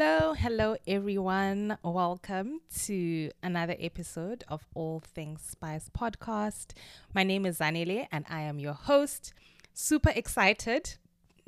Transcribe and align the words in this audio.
Hello, 0.00 0.32
hello 0.32 0.76
everyone. 0.86 1.76
Welcome 1.82 2.60
to 2.84 3.32
another 3.42 3.74
episode 3.80 4.44
of 4.46 4.64
All 4.72 5.00
Things 5.00 5.42
Spice 5.42 5.90
podcast. 5.90 6.66
My 7.14 7.24
name 7.24 7.44
is 7.44 7.58
Zanele 7.58 8.06
and 8.12 8.24
I 8.30 8.42
am 8.42 8.60
your 8.60 8.74
host. 8.74 9.34
Super 9.74 10.10
excited 10.14 10.94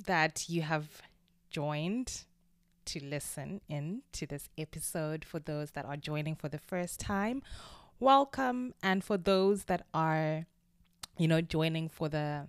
that 0.05 0.49
you 0.49 0.63
have 0.63 1.01
joined 1.49 2.25
to 2.87 3.05
listen 3.05 3.61
in 3.69 4.03
to 4.15 4.27
this 4.27 4.49
episode. 4.59 5.25
For 5.25 5.39
those 5.39 5.71
that 5.71 5.85
are 5.85 5.96
joining 5.96 6.35
for 6.35 6.48
the 6.48 6.59
first 6.59 6.98
time, 6.98 7.45
welcome. 8.01 8.75
And 8.82 9.05
for 9.05 9.17
those 9.17 9.67
that 9.67 9.87
are, 9.95 10.46
you 11.17 11.29
know, 11.29 11.41
joining 11.41 11.89
for 11.89 12.09
the 12.09 12.48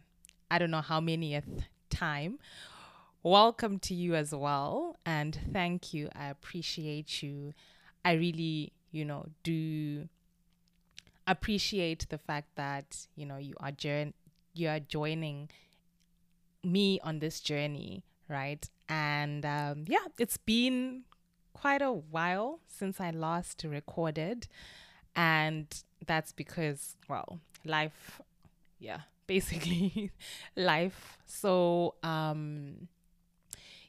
I 0.49 0.57
don't 0.57 0.71
know 0.71 0.81
how 0.81 0.99
manyth 0.99 1.65
time, 1.91 2.39
welcome 3.23 3.79
to 3.79 3.93
you 3.93 4.15
as 4.15 4.33
well. 4.33 4.97
And 5.05 5.37
thank 5.51 5.93
you. 5.93 6.09
I 6.15 6.27
appreciate 6.27 7.21
you. 7.21 7.53
I 8.03 8.13
really, 8.13 8.73
you 8.91 9.05
know, 9.05 9.27
do 9.43 10.07
appreciate 11.27 12.07
the 12.09 12.17
fact 12.17 12.55
that, 12.55 13.07
you 13.15 13.25
know, 13.25 13.37
you 13.37 13.53
are 13.59 13.71
jour- 13.71 14.13
you 14.53 14.67
are 14.67 14.79
joining 14.79 15.49
me 16.63 16.99
on 17.03 17.19
this 17.19 17.39
journey, 17.39 18.03
right? 18.27 18.67
And 18.89 19.45
um, 19.45 19.85
yeah, 19.87 20.05
it's 20.17 20.37
been 20.37 21.03
quite 21.53 21.81
a 21.81 21.91
while 21.91 22.59
since 22.67 22.99
I 22.99 23.11
last 23.11 23.63
recorded. 23.67 24.47
And 25.15 25.67
that's 26.05 26.31
because, 26.31 26.95
well, 27.07 27.39
life, 27.65 28.21
yeah, 28.79 29.01
basically 29.27 30.11
life. 30.55 31.17
So, 31.25 31.95
um, 32.03 32.87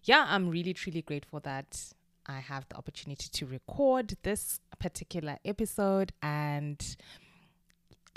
yeah, 0.04 0.26
I'm 0.28 0.48
really, 0.48 0.74
truly 0.74 1.02
grateful 1.02 1.40
that 1.40 1.92
I 2.26 2.40
have 2.40 2.68
the 2.68 2.76
opportunity 2.76 3.28
to 3.32 3.46
record 3.46 4.16
this 4.22 4.60
particular 4.78 5.38
episode 5.44 6.12
and 6.22 6.96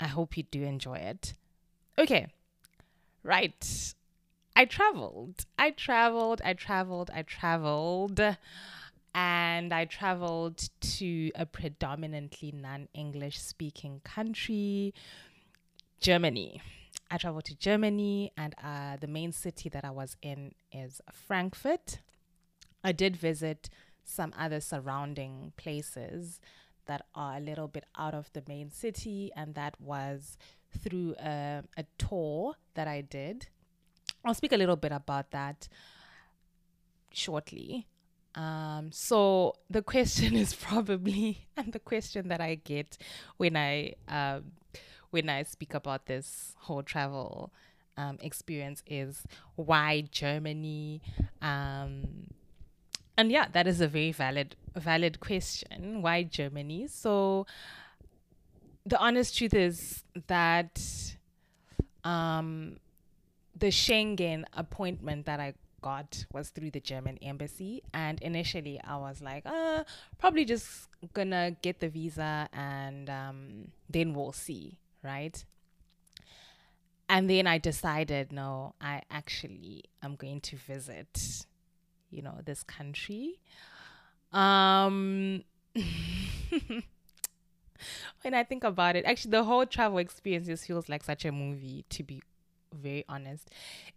I 0.00 0.06
hope 0.08 0.36
you 0.36 0.42
do 0.44 0.62
enjoy 0.62 0.96
it. 0.96 1.34
Okay, 1.98 2.26
right. 3.22 3.94
I 4.54 4.64
traveled. 4.64 5.44
I 5.58 5.70
traveled. 5.70 6.40
I 6.44 6.54
traveled. 6.54 7.10
I 7.14 7.22
traveled. 7.22 8.20
And 9.14 9.72
I 9.72 9.86
traveled 9.86 10.68
to 10.98 11.30
a 11.34 11.46
predominantly 11.46 12.52
non 12.52 12.88
English 12.92 13.40
speaking 13.40 14.00
country, 14.04 14.92
Germany. 16.00 16.60
I 17.10 17.18
traveled 17.18 17.44
to 17.46 17.56
Germany, 17.56 18.32
and 18.36 18.54
uh, 18.62 18.96
the 19.00 19.06
main 19.06 19.32
city 19.32 19.68
that 19.68 19.84
I 19.84 19.90
was 19.90 20.16
in 20.22 20.52
is 20.72 21.00
Frankfurt. 21.12 22.00
I 22.82 22.92
did 22.92 23.16
visit 23.16 23.68
some 24.04 24.32
other 24.38 24.60
surrounding 24.60 25.52
places 25.56 26.40
that 26.86 27.06
are 27.14 27.36
a 27.36 27.40
little 27.40 27.68
bit 27.68 27.84
out 27.96 28.14
of 28.14 28.30
the 28.32 28.42
main 28.48 28.70
city, 28.70 29.30
and 29.36 29.54
that 29.54 29.80
was 29.80 30.36
through 30.78 31.14
a, 31.20 31.62
a 31.76 31.84
tour 31.98 32.54
that 32.74 32.88
I 32.88 33.00
did. 33.02 33.48
I'll 34.24 34.34
speak 34.34 34.52
a 34.52 34.56
little 34.56 34.76
bit 34.76 34.92
about 34.92 35.30
that 35.30 35.68
shortly. 37.12 37.86
Um, 38.34 38.90
so 38.92 39.54
the 39.70 39.82
question 39.82 40.36
is 40.44 40.54
probably, 40.54 41.46
and 41.56 41.72
the 41.72 41.78
question 41.78 42.28
that 42.28 42.40
I 42.40 42.56
get 42.56 42.98
when 43.36 43.56
I 43.56 43.94
um, 44.08 44.52
when 45.10 45.28
I 45.28 45.42
speak 45.42 45.74
about 45.74 46.06
this 46.06 46.54
whole 46.58 46.82
travel 46.82 47.52
um, 47.96 48.18
experience 48.20 48.82
is 48.86 49.22
why 49.54 50.02
Germany? 50.10 51.00
Um, 51.40 52.28
and 53.16 53.30
yeah, 53.30 53.46
that 53.52 53.66
is 53.66 53.80
a 53.80 53.88
very 53.88 54.12
valid 54.12 54.56
valid 54.74 55.20
question. 55.20 56.02
Why 56.02 56.22
Germany? 56.22 56.86
So 56.88 57.46
the 58.84 58.98
honest 58.98 59.36
truth 59.36 59.54
is 59.54 60.04
that 60.26 60.80
um, 62.04 62.76
the 63.58 63.68
Schengen 63.68 64.44
appointment 64.52 65.26
that 65.26 65.40
I 65.40 65.54
got 65.80 66.26
was 66.32 66.50
through 66.50 66.70
the 66.70 66.80
German 66.80 67.18
embassy. 67.22 67.82
And 67.94 68.20
initially, 68.20 68.80
I 68.82 68.96
was 68.96 69.22
like, 69.22 69.44
uh, 69.46 69.84
probably 70.18 70.44
just 70.44 70.88
gonna 71.14 71.56
get 71.62 71.80
the 71.80 71.88
visa 71.88 72.48
and 72.52 73.08
um, 73.08 73.68
then 73.88 74.12
we'll 74.14 74.32
see 74.32 74.78
right? 75.06 75.44
And 77.08 77.30
then 77.30 77.46
I 77.46 77.58
decided, 77.58 78.32
no, 78.32 78.74
I 78.80 79.02
actually 79.10 79.84
am 80.02 80.16
going 80.16 80.40
to 80.42 80.56
visit, 80.56 81.46
you 82.10 82.20
know, 82.20 82.40
this 82.44 82.64
country. 82.64 83.38
Um, 84.32 85.44
when 88.22 88.34
I 88.34 88.42
think 88.42 88.64
about 88.64 88.96
it, 88.96 89.04
actually, 89.04 89.30
the 89.30 89.44
whole 89.44 89.66
travel 89.66 89.98
experience 89.98 90.48
just 90.48 90.66
feels 90.66 90.88
like 90.88 91.04
such 91.04 91.24
a 91.24 91.30
movie, 91.30 91.84
to 91.90 92.02
be 92.02 92.22
very 92.74 93.04
honest. 93.08 93.50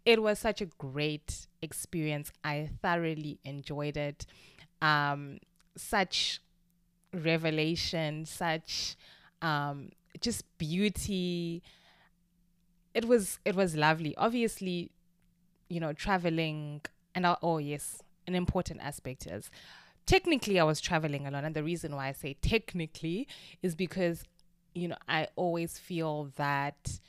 It 0.05 0.21
was 0.21 0.37
such 0.37 0.61
a 0.61 0.65
great 0.65 1.47
experience. 1.63 2.31
I 2.43 2.69
thoroughly 2.83 3.39
enjoyed 3.43 3.97
it. 3.97 4.27
Um, 4.83 5.39
such 5.75 6.41
revelation, 7.13 8.25
such 8.25 8.95
um, 9.41 9.89
just 10.21 10.45
beauty. 10.57 11.61
It 12.93 13.05
was 13.05 13.39
it 13.45 13.55
was 13.55 13.75
lovely. 13.75 14.15
Obviously, 14.17 14.91
you 15.69 15.79
know, 15.79 15.93
traveling 15.93 16.81
and 17.15 17.25
I, 17.25 17.37
oh 17.41 17.57
yes, 17.57 18.01
an 18.27 18.35
important 18.35 18.81
aspect 18.81 19.27
is 19.27 19.49
technically 20.05 20.59
I 20.59 20.63
was 20.63 20.81
traveling 20.81 21.27
alone, 21.27 21.45
and 21.45 21.55
the 21.55 21.63
reason 21.63 21.95
why 21.95 22.07
I 22.07 22.11
say 22.13 22.35
technically 22.41 23.27
is 23.61 23.75
because 23.75 24.23
you 24.73 24.87
know 24.87 24.97
I 25.07 25.27
always 25.35 25.77
feel 25.77 26.31
that 26.35 26.99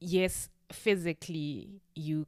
yes, 0.00 0.48
physically 0.72 1.80
you 1.94 2.26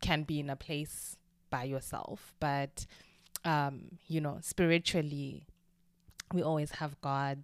can 0.00 0.22
be 0.22 0.40
in 0.40 0.50
a 0.50 0.56
place 0.56 1.16
by 1.50 1.64
yourself, 1.64 2.34
but 2.40 2.86
um, 3.44 3.98
you 4.06 4.20
know, 4.20 4.38
spiritually 4.42 5.46
we 6.32 6.42
always 6.42 6.72
have 6.72 7.00
God 7.00 7.38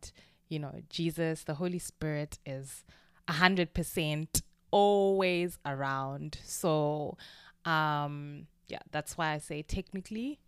you 0.55 0.61
know, 0.61 0.83
Jesus, 0.89 1.43
the 1.43 1.55
Holy 1.55 1.81
Spirit 1.81 2.39
is 2.47 2.85
a 3.27 3.33
hundred 3.33 3.75
percent 3.75 4.43
always 4.71 5.59
around. 5.67 6.39
So, 6.45 7.19
um, 7.65 8.47
yeah, 8.69 8.79
that's 8.93 9.19
why 9.19 9.33
I 9.33 9.39
say 9.39 9.63
technically. 9.63 10.39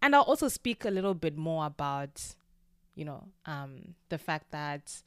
And 0.00 0.14
I'll 0.14 0.22
also 0.22 0.46
speak 0.46 0.84
a 0.84 0.90
little 0.90 1.14
bit 1.14 1.36
more 1.36 1.66
about, 1.66 2.36
you 2.94 3.04
know, 3.04 3.24
um, 3.44 3.96
the 4.08 4.18
fact 4.18 4.52
that, 4.52 5.02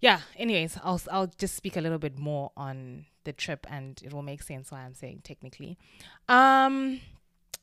yeah. 0.00 0.20
Anyways, 0.38 0.78
I'll 0.82 1.02
I'll 1.12 1.30
just 1.38 1.54
speak 1.54 1.76
a 1.76 1.82
little 1.82 1.98
bit 1.98 2.18
more 2.18 2.52
on 2.56 3.04
the 3.24 3.34
trip, 3.34 3.66
and 3.68 4.00
it 4.02 4.14
will 4.14 4.22
make 4.22 4.42
sense 4.42 4.72
why 4.72 4.80
I'm 4.80 4.94
saying 4.94 5.20
technically. 5.24 5.76
Um, 6.26 7.00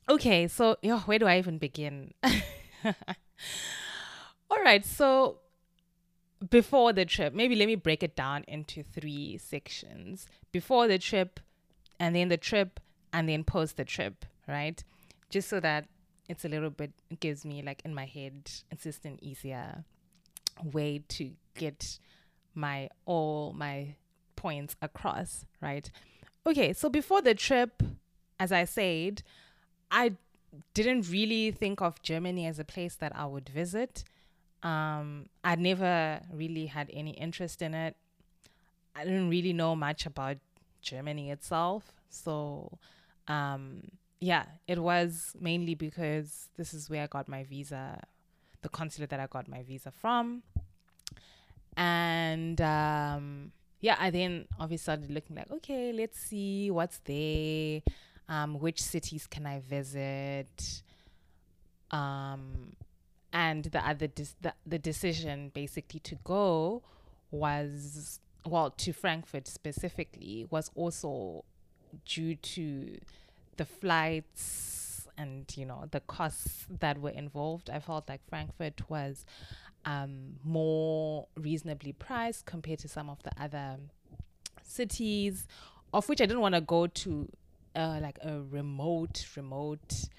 okay, 0.08 0.48
so 0.48 0.78
yeah, 0.84 1.00
where 1.00 1.18
do 1.18 1.26
I 1.26 1.40
even 1.40 1.58
begin? 1.58 2.14
All 4.62 4.66
right, 4.66 4.86
so 4.86 5.40
before 6.52 6.94
the 6.94 7.04
trip, 7.04 7.34
maybe 7.34 7.56
let 7.56 7.66
me 7.66 7.74
break 7.74 8.04
it 8.04 8.16
down 8.16 8.46
into 8.48 8.84
three 8.84 9.40
sections. 9.40 10.28
Before 10.52 10.88
the 10.88 11.00
trip, 11.00 11.40
and 12.00 12.16
then 12.16 12.28
the 12.28 12.38
trip, 12.38 12.80
and 13.12 13.28
then 13.28 13.44
post 13.44 13.78
the 13.78 13.86
trip, 13.86 14.24
right? 14.48 14.84
Just 15.32 15.50
so 15.50 15.60
that 15.62 15.88
it's 16.30 16.46
a 16.46 16.48
little 16.48 16.70
bit 16.70 16.92
it 17.10 17.20
gives 17.20 17.44
me 17.44 17.64
like 17.64 17.82
in 17.84 17.96
my 17.96 18.06
head, 18.06 18.52
it's 18.70 18.84
just 18.84 19.04
an 19.04 19.18
easier 19.20 19.84
way 20.72 21.02
to 21.08 21.32
get 21.56 21.98
my 22.54 22.92
all 23.08 23.54
my 23.54 23.96
points 24.36 24.76
across, 24.80 25.44
right? 25.60 25.90
Okay, 26.46 26.72
so 26.74 26.88
before 26.88 27.24
the 27.24 27.34
trip, 27.34 27.82
as 28.40 28.52
I 28.52 28.66
said, 28.66 29.24
I 29.90 30.18
didn't 30.76 31.10
really 31.10 31.50
think 31.50 31.82
of 31.82 32.04
Germany 32.04 32.46
as 32.46 32.60
a 32.60 32.64
place 32.64 32.94
that 32.98 33.16
I 33.16 33.26
would 33.26 33.50
visit. 33.50 34.04
Um, 34.64 35.28
I 35.44 35.56
never 35.56 36.22
really 36.32 36.68
had 36.68 36.90
any 36.94 37.12
interest 37.12 37.62
in 37.62 37.74
it. 37.74 37.96
I 38.96 39.04
didn't 39.04 39.30
really 39.30 39.54
know 39.54 39.76
much 39.76 40.06
about 40.06 40.38
Germany 40.82 41.32
itself. 41.32 41.94
So, 42.10 42.78
um, 43.28 43.84
yeah, 44.20 44.46
it 44.68 44.80
was 44.80 45.36
mainly 45.40 45.76
because 45.76 46.50
this 46.58 46.74
is 46.74 46.90
where 46.90 47.04
I 47.04 47.08
got 47.08 47.28
my 47.28 47.44
visa, 47.44 48.02
the 48.62 48.70
consulate 48.70 49.10
that 49.10 49.20
I 49.20 49.28
got 49.28 49.48
my 49.48 49.64
visa 49.64 49.92
from. 49.92 50.44
And 51.78 52.60
um, 52.62 53.52
yeah, 53.80 53.96
I 54.00 54.10
then 54.12 54.46
obviously 54.60 54.84
started 54.84 55.12
looking 55.12 55.36
like, 55.36 55.50
okay, 55.52 55.92
let's 55.92 56.20
see 56.20 56.70
what's 56.70 57.00
there. 57.06 57.82
Um, 58.30 58.60
which 58.60 58.82
cities 58.82 59.28
can 59.28 59.46
I 59.46 59.60
visit? 59.60 60.84
Um, 61.90 62.74
and 63.34 63.66
the 63.66 63.88
other 63.88 64.08
dis- 64.08 64.36
the, 64.42 64.54
the 64.66 64.80
decision 64.80 65.52
basically 65.54 66.00
to 66.02 66.16
go 66.24 66.84
was 67.32 68.20
well 68.46 68.72
to 68.72 68.92
Frankfurt 68.92 69.48
specifically 69.48 70.48
was 70.50 70.72
also 70.76 71.46
due 72.06 72.36
to 72.36 72.98
the 73.58 73.66
flights 73.66 75.08
and 75.18 75.46
you 75.56 75.66
know 75.66 75.86
the 75.92 76.00
costs 76.02 76.66
that 76.80 77.00
were 77.00 77.12
involved, 77.12 77.70
I 77.70 77.80
felt 77.80 78.10
like 78.10 78.22
Frankfurt 78.28 78.90
was 78.90 79.26
um, 79.86 80.36
more 80.44 81.28
reasonably 81.36 81.94
priced 81.94 82.46
compared 82.46 82.80
to 82.80 82.88
some 82.88 83.10
of 83.10 83.22
the 83.24 83.32
other 83.40 83.78
cities, 84.64 85.48
of 85.94 86.08
which 86.08 86.22
I 86.22 86.26
didn't 86.26 86.42
want 86.42 86.56
to 86.56 86.62
go 86.62 86.88
to 86.88 87.30
uh, 87.76 88.00
like 88.02 88.20
a 88.24 88.42
remote, 88.42 89.26
remote 89.36 90.10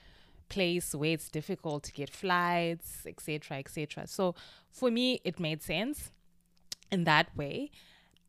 place 0.53 0.95
where 0.95 1.13
it's 1.13 1.29
difficult 1.29 1.83
to 1.85 1.93
get 1.93 2.11
flights, 2.11 3.07
etc., 3.07 3.59
etc. 3.59 4.07
So 4.07 4.35
for 4.71 4.91
me, 4.91 5.21
it 5.25 5.41
made 5.41 5.63
sense 5.63 6.11
in 6.91 7.05
that 7.05 7.35
way, 7.37 7.71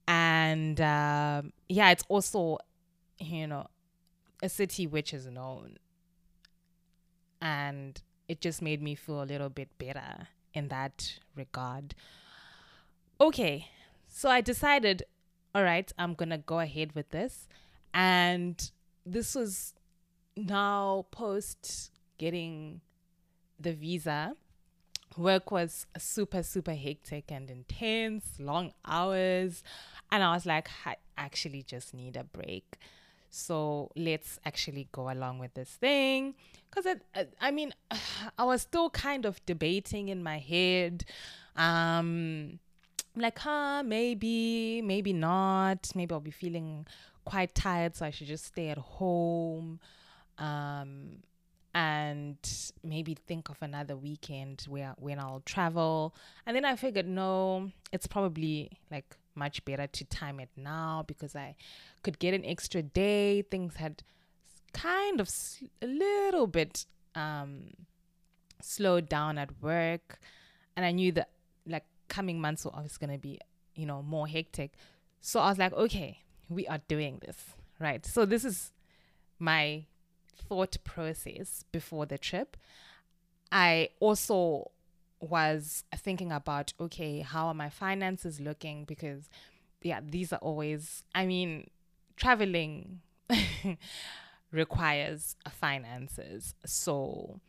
and 0.08 0.80
um, 0.80 1.52
yeah, 1.68 1.92
it's 1.92 2.06
also 2.08 2.60
you 3.20 3.48
know 3.48 3.68
a 4.42 4.50
city 4.50 4.88
which 4.88 5.14
is 5.14 5.28
known, 5.28 5.78
and 7.42 8.02
it 8.28 8.40
just 8.40 8.62
made 8.62 8.82
me 8.82 8.96
feel 8.96 9.22
a 9.22 9.26
little 9.34 9.50
bit 9.50 9.70
better 9.78 10.28
in 10.54 10.70
that 10.70 11.20
regard. 11.36 11.94
Okay, 13.20 13.68
so 14.08 14.30
I 14.30 14.42
decided, 14.42 15.04
all 15.54 15.64
right, 15.64 15.92
I'm 15.98 16.14
gonna 16.14 16.38
go 16.38 16.60
ahead 16.60 16.96
with 16.96 17.10
this, 17.10 17.48
and 17.94 18.72
this 19.06 19.36
was 19.36 19.74
now 20.36 21.06
post 21.12 21.93
getting 22.18 22.82
the 23.60 23.74
visa. 23.74 24.36
Work 25.18 25.52
was 25.52 25.86
super, 25.98 26.42
super 26.42 26.74
hectic 26.74 27.32
and 27.32 27.50
intense, 27.50 28.26
long 28.40 28.74
hours. 28.86 29.64
And 30.12 30.24
I 30.24 30.34
was 30.34 30.46
like, 30.46 30.70
I 30.86 30.96
actually 31.18 31.64
just 31.64 31.94
need 31.94 32.16
a 32.16 32.24
break. 32.24 32.78
So 33.30 33.90
let's 33.96 34.40
actually 34.46 34.88
go 34.92 35.10
along 35.10 35.40
with 35.40 35.54
this 35.54 35.70
thing. 35.70 36.36
Because, 36.70 36.98
I 37.42 37.52
mean, 37.52 37.74
I 38.38 38.44
was 38.44 38.62
still 38.62 38.90
kind 38.90 39.26
of 39.26 39.44
debating 39.46 40.10
in 40.10 40.24
my 40.24 40.40
head. 40.40 41.06
Um, 41.56 42.60
like, 43.16 43.40
huh, 43.40 43.84
maybe, 43.84 44.82
maybe 44.82 45.14
not. 45.14 45.92
Maybe 45.96 46.14
I'll 46.14 46.20
be 46.20 46.32
feeling 46.32 46.88
quite 47.26 47.54
tired, 47.56 47.96
so 47.96 48.06
I 48.06 48.12
should 48.12 48.28
just 48.28 48.46
stay 48.46 48.70
at 48.70 48.78
home. 48.78 49.80
Um, 50.38 51.24
and 51.74 52.38
maybe 52.84 53.16
think 53.16 53.50
of 53.50 53.58
another 53.62 53.96
weekend 53.96 54.66
where 54.68 54.94
when 54.98 55.20
I'll 55.20 55.42
travel. 55.46 56.16
And 56.46 56.56
then 56.56 56.66
I 56.66 56.76
figured, 56.76 57.08
no, 57.08 57.72
it's 57.92 58.06
probably 58.06 58.78
like 58.92 59.18
much 59.36 59.66
better 59.66 59.88
to 59.88 60.06
time 60.06 60.40
it 60.40 60.50
now 60.56 61.04
because 61.08 61.36
I 61.36 61.56
could 62.04 62.20
get 62.20 62.34
an 62.34 62.46
extra 62.46 62.84
day. 62.84 63.42
Things 63.42 63.76
had 63.78 64.04
kind 64.74 65.20
of 65.20 65.30
a 65.82 65.88
little 65.88 66.48
bit 66.48 66.86
um, 67.16 67.72
slowed 68.62 69.10
down 69.10 69.38
at 69.38 69.50
work, 69.62 70.20
and 70.76 70.86
I 70.86 70.92
knew 70.92 71.12
that 71.14 71.30
like 71.66 71.86
coming 72.08 72.40
months 72.40 72.66
were 72.66 72.76
always 72.76 72.98
to 73.12 73.18
be, 73.18 73.40
you 73.76 73.86
know, 73.86 74.04
more 74.04 74.28
hectic. 74.28 74.74
So 75.22 75.40
I 75.40 75.50
was 75.50 75.58
like, 75.58 75.74
okay, 75.74 76.20
we 76.50 76.68
are 76.68 76.80
doing 76.88 77.20
this, 77.26 77.38
right? 77.80 78.06
So 78.06 78.26
this 78.26 78.46
is 78.46 78.72
my 79.40 79.86
thought 80.36 80.78
process 80.84 81.64
before 81.72 82.06
the 82.06 82.18
trip. 82.18 82.58
I 83.52 83.90
also 84.00 84.72
was 85.20 85.84
thinking 85.96 86.32
about 86.32 86.74
okay, 86.80 87.22
how 87.22 87.48
are 87.48 87.54
my 87.54 87.70
finances 87.70 88.40
looking? 88.40 88.86
Because, 88.86 89.30
yeah, 89.82 90.00
these 90.04 90.34
are 90.34 90.40
always, 90.40 91.04
I 91.16 91.26
mean, 91.26 91.70
traveling 92.18 93.02
requires 94.52 95.36
finances. 95.50 96.56
So, 96.66 97.40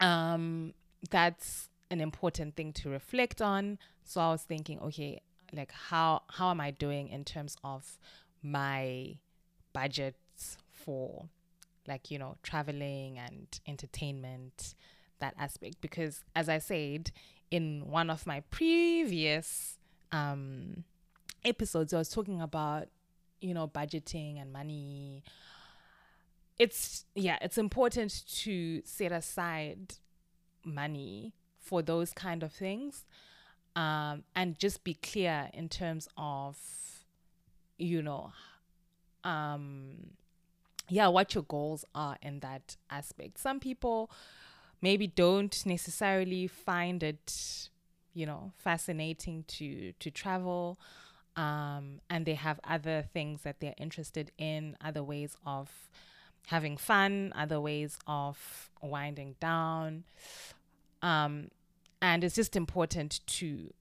um, 0.00 0.74
that's 1.10 1.68
an 1.90 2.00
important 2.00 2.56
thing 2.56 2.72
to 2.72 2.88
reflect 2.88 3.42
on. 3.42 3.78
So 4.04 4.20
I 4.20 4.30
was 4.30 4.42
thinking, 4.42 4.80
okay, 4.80 5.20
like 5.52 5.72
how 5.72 6.22
how 6.28 6.50
am 6.50 6.60
I 6.60 6.70
doing 6.70 7.08
in 7.08 7.24
terms 7.24 7.56
of 7.62 7.98
my 8.42 9.16
budgets 9.72 10.56
for 10.70 11.28
like 11.88 12.10
you 12.10 12.18
know 12.18 12.36
traveling 12.42 13.18
and 13.18 13.60
entertainment 13.66 14.74
that 15.20 15.34
aspect. 15.38 15.80
Because 15.80 16.24
as 16.34 16.48
i 16.48 16.58
said 16.58 17.10
in 17.50 17.84
one 17.86 18.10
of 18.10 18.26
my 18.26 18.40
previous 18.50 19.78
um 20.10 20.84
episodes 21.44 21.92
i 21.92 21.98
was 21.98 22.08
talking 22.08 22.40
about 22.40 22.88
you 23.40 23.52
know 23.52 23.68
budgeting 23.68 24.40
and 24.40 24.52
money. 24.52 25.22
It's 26.58 27.04
yeah 27.14 27.38
it's 27.40 27.58
important 27.58 28.22
to 28.42 28.82
set 28.84 29.10
aside 29.12 29.94
money 30.64 31.34
for 31.58 31.82
those 31.82 32.12
kind 32.12 32.42
of 32.42 32.52
things 32.52 33.04
um 33.74 34.22
and 34.36 34.58
just 34.58 34.84
be 34.84 34.94
clear 34.94 35.48
in 35.54 35.68
terms 35.68 36.08
of 36.16 36.56
you 37.78 38.02
know 38.02 38.32
um 39.24 39.94
yeah, 40.88 41.08
what 41.08 41.34
your 41.34 41.44
goals 41.44 41.84
are 41.94 42.16
in 42.22 42.40
that 42.40 42.76
aspect. 42.90 43.38
Some 43.38 43.60
people 43.60 44.10
maybe 44.80 45.06
don't 45.06 45.64
necessarily 45.64 46.46
find 46.46 47.02
it, 47.02 47.68
you 48.14 48.26
know, 48.26 48.52
fascinating 48.58 49.44
to 49.48 49.92
to 49.92 50.10
travel. 50.10 50.78
Um, 51.34 52.00
and 52.10 52.26
they 52.26 52.34
have 52.34 52.60
other 52.62 53.06
things 53.14 53.40
that 53.42 53.60
they're 53.60 53.74
interested 53.78 54.30
in, 54.36 54.76
other 54.84 55.02
ways 55.02 55.34
of 55.46 55.70
having 56.48 56.76
fun, 56.76 57.32
other 57.34 57.60
ways 57.60 57.98
of 58.06 58.70
winding 58.82 59.36
down. 59.40 60.04
Um, 61.00 61.48
and 62.02 62.22
it's 62.22 62.34
just 62.34 62.54
important 62.54 63.20
to 63.26 63.72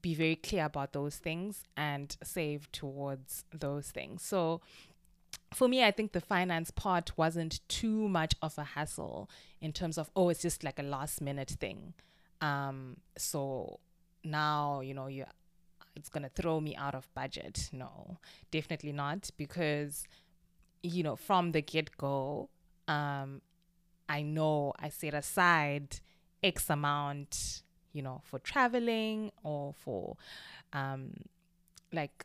be 0.00 0.14
very 0.14 0.36
clear 0.36 0.64
about 0.64 0.92
those 0.92 1.16
things 1.16 1.64
and 1.76 2.16
save 2.22 2.70
towards 2.72 3.44
those 3.52 3.90
things. 3.90 4.22
So 4.22 4.60
for 5.52 5.68
me, 5.68 5.84
I 5.84 5.90
think 5.90 6.12
the 6.12 6.20
finance 6.20 6.70
part 6.70 7.16
wasn't 7.16 7.60
too 7.68 8.08
much 8.08 8.34
of 8.40 8.56
a 8.56 8.64
hassle 8.64 9.28
in 9.60 9.72
terms 9.72 9.98
of, 9.98 10.10
oh, 10.14 10.28
it's 10.28 10.42
just 10.42 10.62
like 10.62 10.78
a 10.78 10.82
last 10.82 11.20
minute 11.20 11.50
thing. 11.58 11.94
Um, 12.40 12.98
so 13.16 13.80
now, 14.24 14.80
you 14.80 14.94
know, 14.94 15.08
you 15.08 15.24
it's 15.96 16.08
going 16.08 16.22
to 16.22 16.28
throw 16.30 16.60
me 16.60 16.76
out 16.76 16.94
of 16.94 17.12
budget. 17.14 17.68
No, 17.72 18.18
definitely 18.50 18.92
not. 18.92 19.30
Because, 19.36 20.04
you 20.82 21.02
know, 21.02 21.16
from 21.16 21.52
the 21.52 21.60
get 21.60 21.96
go, 21.98 22.48
um, 22.86 23.42
I 24.08 24.22
know 24.22 24.72
I 24.78 24.88
set 24.88 25.14
aside 25.14 26.00
X 26.42 26.70
amount, 26.70 27.62
you 27.92 28.02
know, 28.02 28.22
for 28.24 28.38
traveling 28.38 29.32
or 29.42 29.74
for, 29.74 30.16
um, 30.72 31.12
like, 31.92 32.24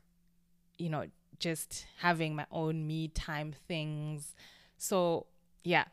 you 0.77 0.89
know, 0.89 1.05
just 1.39 1.85
having 1.99 2.35
my 2.35 2.45
own 2.51 2.87
me 2.87 3.07
time 3.07 3.53
things. 3.67 4.35
So, 4.77 5.27
yeah. 5.63 5.85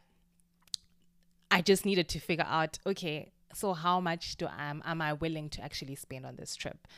I 1.51 1.61
just 1.61 1.85
needed 1.85 2.09
to 2.09 2.19
figure 2.19 2.47
out 2.49 2.79
okay, 2.87 3.33
so 3.53 3.75
how 3.75 4.01
much 4.01 4.37
do 4.37 4.47
I 4.47 4.71
am 4.71 5.03
I 5.03 5.13
willing 5.13 5.51
to 5.51 5.63
actually 5.63 5.97
spend 5.97 6.25
on 6.25 6.37
this 6.37 6.57
trip 6.57 6.89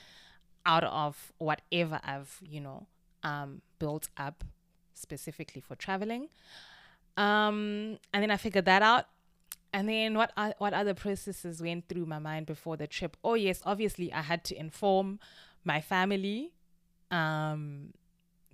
out 0.67 0.85
of 0.85 1.33
whatever 1.39 2.01
I've, 2.05 2.39
you 2.41 2.61
know, 2.61 2.87
um, 3.23 3.63
built 3.79 4.09
up 4.17 4.45
specifically 4.95 5.61
for 5.61 5.75
traveling. 5.75 6.29
Um, 7.17 7.99
and 8.13 8.23
then 8.23 8.31
I 8.31 8.37
figured 8.37 8.65
that 8.65 8.83
out. 8.83 9.07
And 9.73 9.89
then 9.89 10.15
what 10.15 10.31
uh, 10.37 10.53
what 10.59 10.73
other 10.73 10.95
processes 10.95 11.61
went 11.61 11.89
through 11.89 12.07
my 12.07 12.21
mind 12.21 12.47
before 12.47 12.77
the 12.77 12.87
trip? 12.87 13.17
Oh 13.25 13.35
yes, 13.35 13.61
obviously 13.65 14.13
I 14.13 14.23
had 14.23 14.45
to 14.45 14.59
inform 14.59 15.19
my 15.65 15.81
family 15.81 16.53
um, 17.11 17.93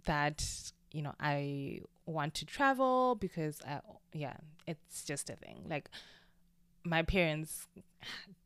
that 0.04 0.44
you 0.92 1.02
know 1.02 1.14
I 1.20 1.80
want 2.06 2.34
to 2.34 2.44
travel 2.44 3.14
because 3.14 3.60
I, 3.66 3.80
yeah, 4.12 4.36
it's 4.66 5.04
just 5.04 5.30
a 5.30 5.36
thing. 5.36 5.66
Like 5.68 5.90
my 6.84 7.02
parents 7.02 7.68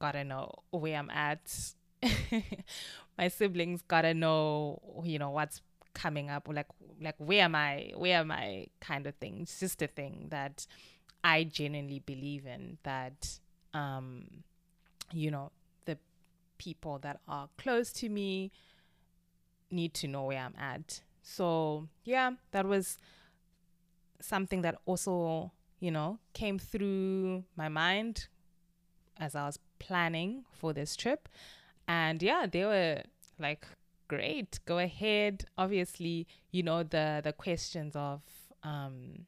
gotta 0.01 0.25
know 0.25 0.51
where 0.71 0.99
I'm 0.99 1.11
at. 1.11 1.75
my 3.19 3.29
siblings 3.29 3.83
gotta 3.87 4.15
know, 4.15 5.03
you 5.05 5.19
know, 5.19 5.31
what's 5.31 5.61
coming 5.95 6.31
up. 6.31 6.49
Like 6.51 6.67
like 7.01 7.17
where 7.19 7.45
am 7.45 7.55
I? 7.55 7.93
Where 7.97 8.19
am 8.19 8.31
I? 8.31 8.67
Kind 8.81 9.07
of 9.07 9.15
thing. 9.17 9.41
It's 9.43 9.61
just 9.61 9.81
a 9.83 9.87
thing 9.87 10.27
that 10.31 10.67
I 11.23 11.45
genuinely 11.45 12.01
believe 12.01 12.47
in. 12.47 12.79
That 12.83 13.39
um, 13.73 14.45
you 15.13 15.31
know, 15.31 15.53
the 15.87 15.99
people 16.59 16.99
that 17.01 17.21
are 17.29 17.49
close 17.57 17.93
to 17.93 18.09
me 18.09 18.53
need 19.71 19.95
to 19.95 20.07
know 20.07 20.25
where 20.25 20.39
I'm 20.39 20.55
at 20.59 21.01
so, 21.25 21.89
yeah, 22.05 22.33
that 22.53 22.67
was 22.67 22.99
something 24.21 24.63
that 24.63 24.77
also, 24.85 25.51
you 25.81 25.91
know, 25.91 26.19
came 26.35 26.59
through 26.59 27.45
my 27.57 27.69
mind 27.69 28.29
as 29.19 29.35
I 29.35 29.47
was 29.47 29.59
planning 29.79 30.45
for 30.53 30.73
this 30.75 30.95
trip. 30.95 31.29
And 31.89 32.23
yeah, 32.23 32.47
they 32.51 32.65
were 32.65 33.03
like, 33.39 33.67
great, 34.07 34.61
go 34.67 34.79
ahead. 34.79 35.47
Obviously, 35.57 36.27
you 36.53 36.63
know, 36.63 36.83
the, 36.83 37.23
the 37.25 37.33
questions 37.33 37.97
of, 37.97 38.21
um, 38.63 39.27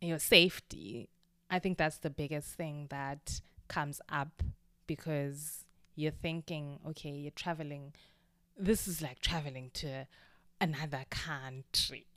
you 0.00 0.10
know 0.10 0.18
safety 0.18 1.08
i 1.50 1.58
think 1.58 1.78
that's 1.78 1.98
the 1.98 2.10
biggest 2.10 2.48
thing 2.54 2.86
that 2.90 3.40
comes 3.68 4.00
up 4.08 4.42
because 4.86 5.64
you're 5.94 6.10
thinking 6.10 6.78
okay 6.86 7.10
you're 7.10 7.30
traveling 7.32 7.92
this 8.58 8.86
is 8.88 9.02
like 9.02 9.20
traveling 9.20 9.70
to 9.74 10.06
another 10.60 11.04
country. 11.10 12.06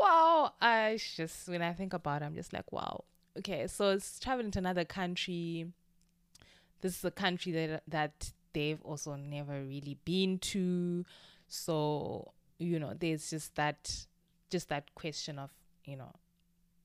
Wow 0.00 0.52
i 0.60 0.98
just 1.14 1.48
when 1.48 1.62
i 1.62 1.72
think 1.72 1.92
about 1.92 2.22
it 2.22 2.24
i'm 2.24 2.34
just 2.34 2.52
like 2.52 2.70
wow. 2.72 3.04
Okay 3.38 3.66
so 3.68 3.90
it's 3.90 4.18
traveling 4.18 4.50
to 4.50 4.58
another 4.58 4.84
country. 4.84 5.66
This 6.80 6.98
is 6.98 7.04
a 7.04 7.10
country 7.12 7.52
that 7.52 7.82
that 7.86 8.32
they've 8.52 8.82
also 8.82 9.14
never 9.14 9.62
really 9.62 9.96
been 10.04 10.38
to. 10.38 11.04
So 11.46 12.32
you 12.58 12.78
know 12.80 12.94
there's 12.98 13.30
just 13.30 13.54
that 13.54 14.06
just 14.50 14.68
that 14.70 14.92
question 14.94 15.38
of 15.38 15.50
you 15.84 15.96
know 15.96 16.12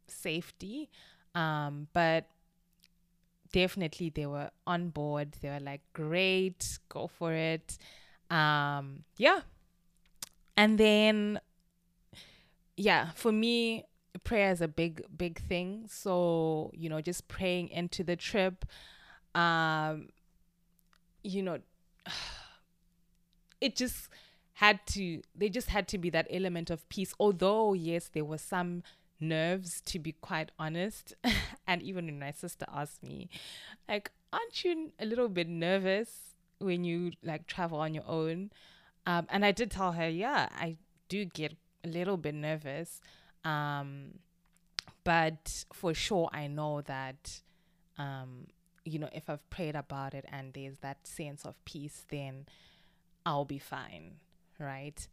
safety. 0.08 0.90
Um 1.34 1.88
but 1.94 2.28
definitely 3.52 4.10
they 4.10 4.26
were 4.26 4.50
on 4.66 4.90
board. 4.90 5.36
They 5.42 5.50
were 5.50 5.60
like 5.60 5.82
great 5.94 6.80
go 6.90 7.08
for 7.08 7.34
it. 7.34 7.78
Um 8.30 9.04
yeah. 9.18 9.42
And 10.56 10.78
then 10.78 11.40
yeah 12.76 13.12
for 13.12 13.32
me 13.32 13.86
prayer 14.24 14.52
is 14.52 14.62
a 14.62 14.68
big 14.68 15.04
big 15.16 15.40
thing. 15.40 15.86
So 15.88 16.72
you 16.74 16.90
know 16.90 17.02
just 17.02 17.28
praying 17.28 17.70
into 17.70 18.04
the 18.04 18.16
trip 18.16 18.66
um 19.36 20.10
you 21.24 21.44
know 21.44 21.60
it 23.62 23.76
just 23.76 24.10
had 24.54 24.80
to 24.88 25.22
they 25.36 25.50
just 25.50 25.70
had 25.70 25.88
to 25.88 25.98
be 25.98 26.10
that 26.10 26.28
element 26.30 26.70
of 26.70 26.88
peace. 26.90 27.14
Although 27.20 27.74
yes 27.74 28.10
there 28.12 28.26
was 28.26 28.42
some 28.42 28.84
nerves 29.20 29.82
to 29.82 30.00
be 30.00 30.12
quite 30.12 30.52
honest 30.60 31.14
and 31.68 31.82
even 31.82 32.06
when 32.06 32.20
my 32.20 32.32
sister 32.32 32.66
asked 32.74 33.04
me 33.04 33.30
like 33.88 34.12
aren't 34.32 34.64
you 34.64 34.92
a 35.00 35.06
little 35.06 35.30
bit 35.30 35.48
nervous 35.48 36.36
when 36.60 36.84
you 36.84 37.12
like 37.24 37.48
travel 37.48 37.80
on 37.80 37.94
your 37.94 38.04
own 38.08 38.52
um, 39.06 39.26
and 39.30 39.46
i 39.46 39.52
did 39.52 39.72
tell 39.72 39.94
her 39.94 40.08
yeah 40.08 40.48
i 40.52 40.76
do 41.10 41.26
get 41.26 41.54
a 41.84 41.88
little 41.88 42.18
bit 42.18 42.36
nervous 42.36 43.02
um, 43.44 44.20
but 45.04 45.66
for 45.74 45.94
sure 45.94 46.30
i 46.34 46.48
know 46.48 46.82
that 46.82 47.42
um, 47.98 48.48
you 48.86 49.00
know 49.00 49.10
if 49.14 49.30
i've 49.30 49.48
prayed 49.50 49.76
about 49.76 50.14
it 50.14 50.26
and 50.32 50.54
there's 50.54 50.80
that 50.80 51.08
sense 51.08 51.46
of 51.46 51.56
peace 51.66 52.06
then 52.10 52.46
i'll 53.26 53.46
be 53.46 53.60
fine 53.60 54.14
right? 54.60 55.08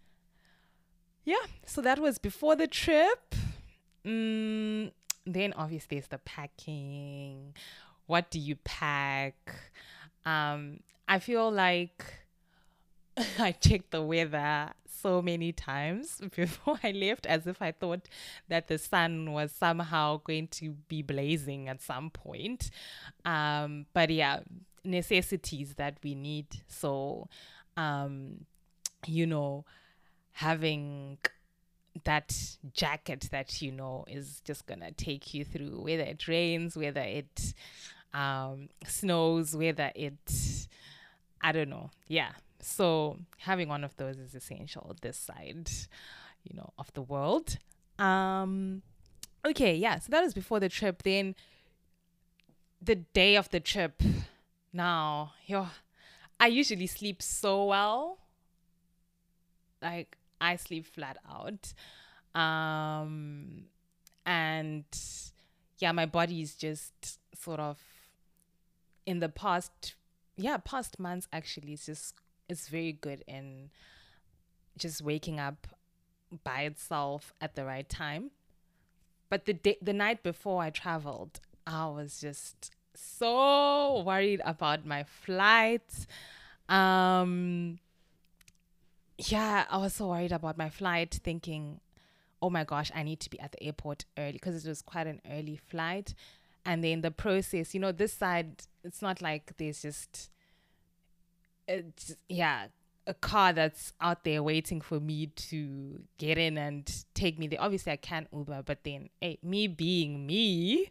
Yeah, 1.25 1.47
so 1.65 1.81
that 1.81 1.99
was 1.99 2.19
before 2.19 2.57
the 2.57 2.67
trip. 2.67 3.35
Mm, 4.07 4.93
then 5.27 5.53
obviously 5.55 5.99
there's 5.99 6.09
the 6.09 6.19
packing. 6.19 7.55
What 8.07 8.31
do 8.31 8.39
you 8.39 8.57
pack? 8.57 9.55
Um, 10.27 10.81
I 11.09 11.19
feel 11.19 11.51
like 11.51 12.05
I 13.39 13.53
checked 13.53 13.91
the 13.91 14.03
weather 14.03 14.71
so 14.87 15.21
many 15.23 15.53
times 15.53 16.21
before 16.37 16.79
I 16.83 16.93
left, 16.93 17.27
as 17.27 17.47
if 17.47 17.61
I 17.61 17.73
thought 17.73 18.09
that 18.49 18.69
the 18.69 18.79
sun 18.79 19.33
was 19.33 19.53
somehow 19.53 20.21
going 20.25 20.49
to 20.49 20.71
be 20.89 21.03
blazing 21.03 21.69
at 21.69 21.83
some 21.83 22.11
point. 22.11 22.71
Um, 23.25 23.87
but 23.93 24.11
yeah, 24.11 24.41
necessities 24.85 25.75
that 25.75 25.99
we 26.03 26.15
need. 26.15 26.47
So, 26.69 27.29
um, 27.77 28.47
you 29.07 29.27
know, 29.27 29.65
having 30.33 31.19
that 32.03 32.37
jacket 32.73 33.29
that 33.31 33.63
you 33.63 33.71
know 33.71 34.05
is 34.09 34.41
just 34.45 34.67
gonna 34.67 34.91
take 34.93 35.33
you 35.33 35.45
through 35.45 35.81
whether 35.81 36.03
it 36.03 36.27
rains 36.27 36.77
whether 36.77 37.01
it 37.01 37.55
um, 38.13 38.69
snows 38.87 39.57
whether 39.57 39.91
it 39.95 40.67
i 41.41 41.53
don't 41.53 41.69
know. 41.69 41.91
Yeah. 42.09 42.31
So 42.61 43.19
having 43.39 43.69
one 43.69 43.85
of 43.85 43.95
those 43.97 44.17
is 44.17 44.35
essential 44.35 44.97
this 45.03 45.19
side 45.19 45.71
you 46.43 46.57
know 46.57 46.73
of 46.79 46.93
the 46.95 47.03
world. 47.03 47.59
Um 47.99 48.83
okay 49.45 49.75
yeah 49.77 49.99
so 49.99 50.07
that 50.11 50.23
was 50.23 50.33
before 50.35 50.59
the 50.59 50.71
trip. 50.71 51.03
Then 51.03 51.35
the 52.81 52.97
day 52.97 53.37
of 53.37 53.49
the 53.51 53.61
trip 53.61 54.03
now 54.73 55.33
yo 55.47 55.69
i 56.41 56.47
usually 56.47 56.87
sleep 56.87 57.23
so 57.23 57.67
well. 57.67 58.19
Like 59.83 60.17
I 60.41 60.57
sleep 60.57 60.87
flat 60.87 61.19
out. 61.29 61.73
Um 62.41 63.65
and 64.27 64.85
yeah, 65.79 65.93
my 65.93 66.07
body 66.07 66.41
is 66.41 66.55
just 66.55 67.19
sort 67.39 67.61
of 67.61 67.79
in 69.07 69.21
the 69.21 69.29
past 69.29 69.95
yeah, 70.37 70.57
past 70.57 70.99
months 70.99 71.29
actually 71.33 71.75
it's 71.75 71.87
just 71.87 72.15
it's 72.49 72.69
very 72.69 72.93
good 72.93 73.25
in 73.27 73.71
just 74.77 75.03
waking 75.03 75.39
up 75.39 75.67
by 76.43 76.63
itself 76.63 77.33
at 77.41 77.55
the 77.55 77.65
right 77.65 77.89
time. 77.89 78.31
But 79.31 79.47
the 79.47 79.55
day 79.55 79.77
the 79.81 79.93
night 79.93 80.23
before 80.23 80.63
I 80.63 80.71
traveled, 80.71 81.41
I 81.67 81.87
was 81.87 82.21
just 82.21 82.73
so 82.95 84.03
worried 84.03 84.41
about 84.45 84.85
my 84.87 85.05
flight. 85.05 86.07
Um 86.69 87.79
yeah, 89.19 89.65
I 89.71 89.79
was 89.79 89.95
so 89.95 90.09
worried 90.09 90.33
about 90.33 90.59
my 90.59 90.69
flight, 90.69 91.21
thinking, 91.23 91.81
oh 92.43 92.51
my 92.51 92.65
gosh, 92.65 92.91
I 92.95 93.03
need 93.03 93.21
to 93.21 93.31
be 93.31 93.41
at 93.41 93.53
the 93.53 93.63
airport 93.63 94.05
early 94.19 94.33
because 94.33 94.65
it 94.65 94.69
was 94.69 94.83
quite 94.83 95.07
an 95.07 95.21
early 95.31 95.57
flight. 95.57 96.15
And 96.67 96.83
then 96.83 97.03
the 97.03 97.11
process, 97.11 97.75
you 97.75 97.81
know, 97.81 97.93
this 97.93 98.13
side, 98.13 98.63
it's 98.83 99.03
not 99.03 99.23
like 99.23 99.57
there's 99.57 99.83
just, 99.83 100.31
it's, 101.69 102.17
yeah, 102.29 102.67
a 103.07 103.15
car 103.15 103.53
that's 103.53 103.93
out 104.01 104.25
there 104.25 104.43
waiting 104.43 104.81
for 104.81 104.99
me 104.99 105.27
to 105.27 106.01
get 106.19 106.39
in 106.39 106.57
and 106.57 107.05
take 107.15 107.39
me 107.39 107.47
there. 107.47 107.61
Obviously, 107.61 107.93
I 107.93 107.97
can 107.97 108.27
Uber, 108.33 108.63
but 108.65 108.83
then, 108.85 109.11
hey, 109.21 109.39
me 109.43 109.67
being 109.67 110.27
me, 110.27 110.91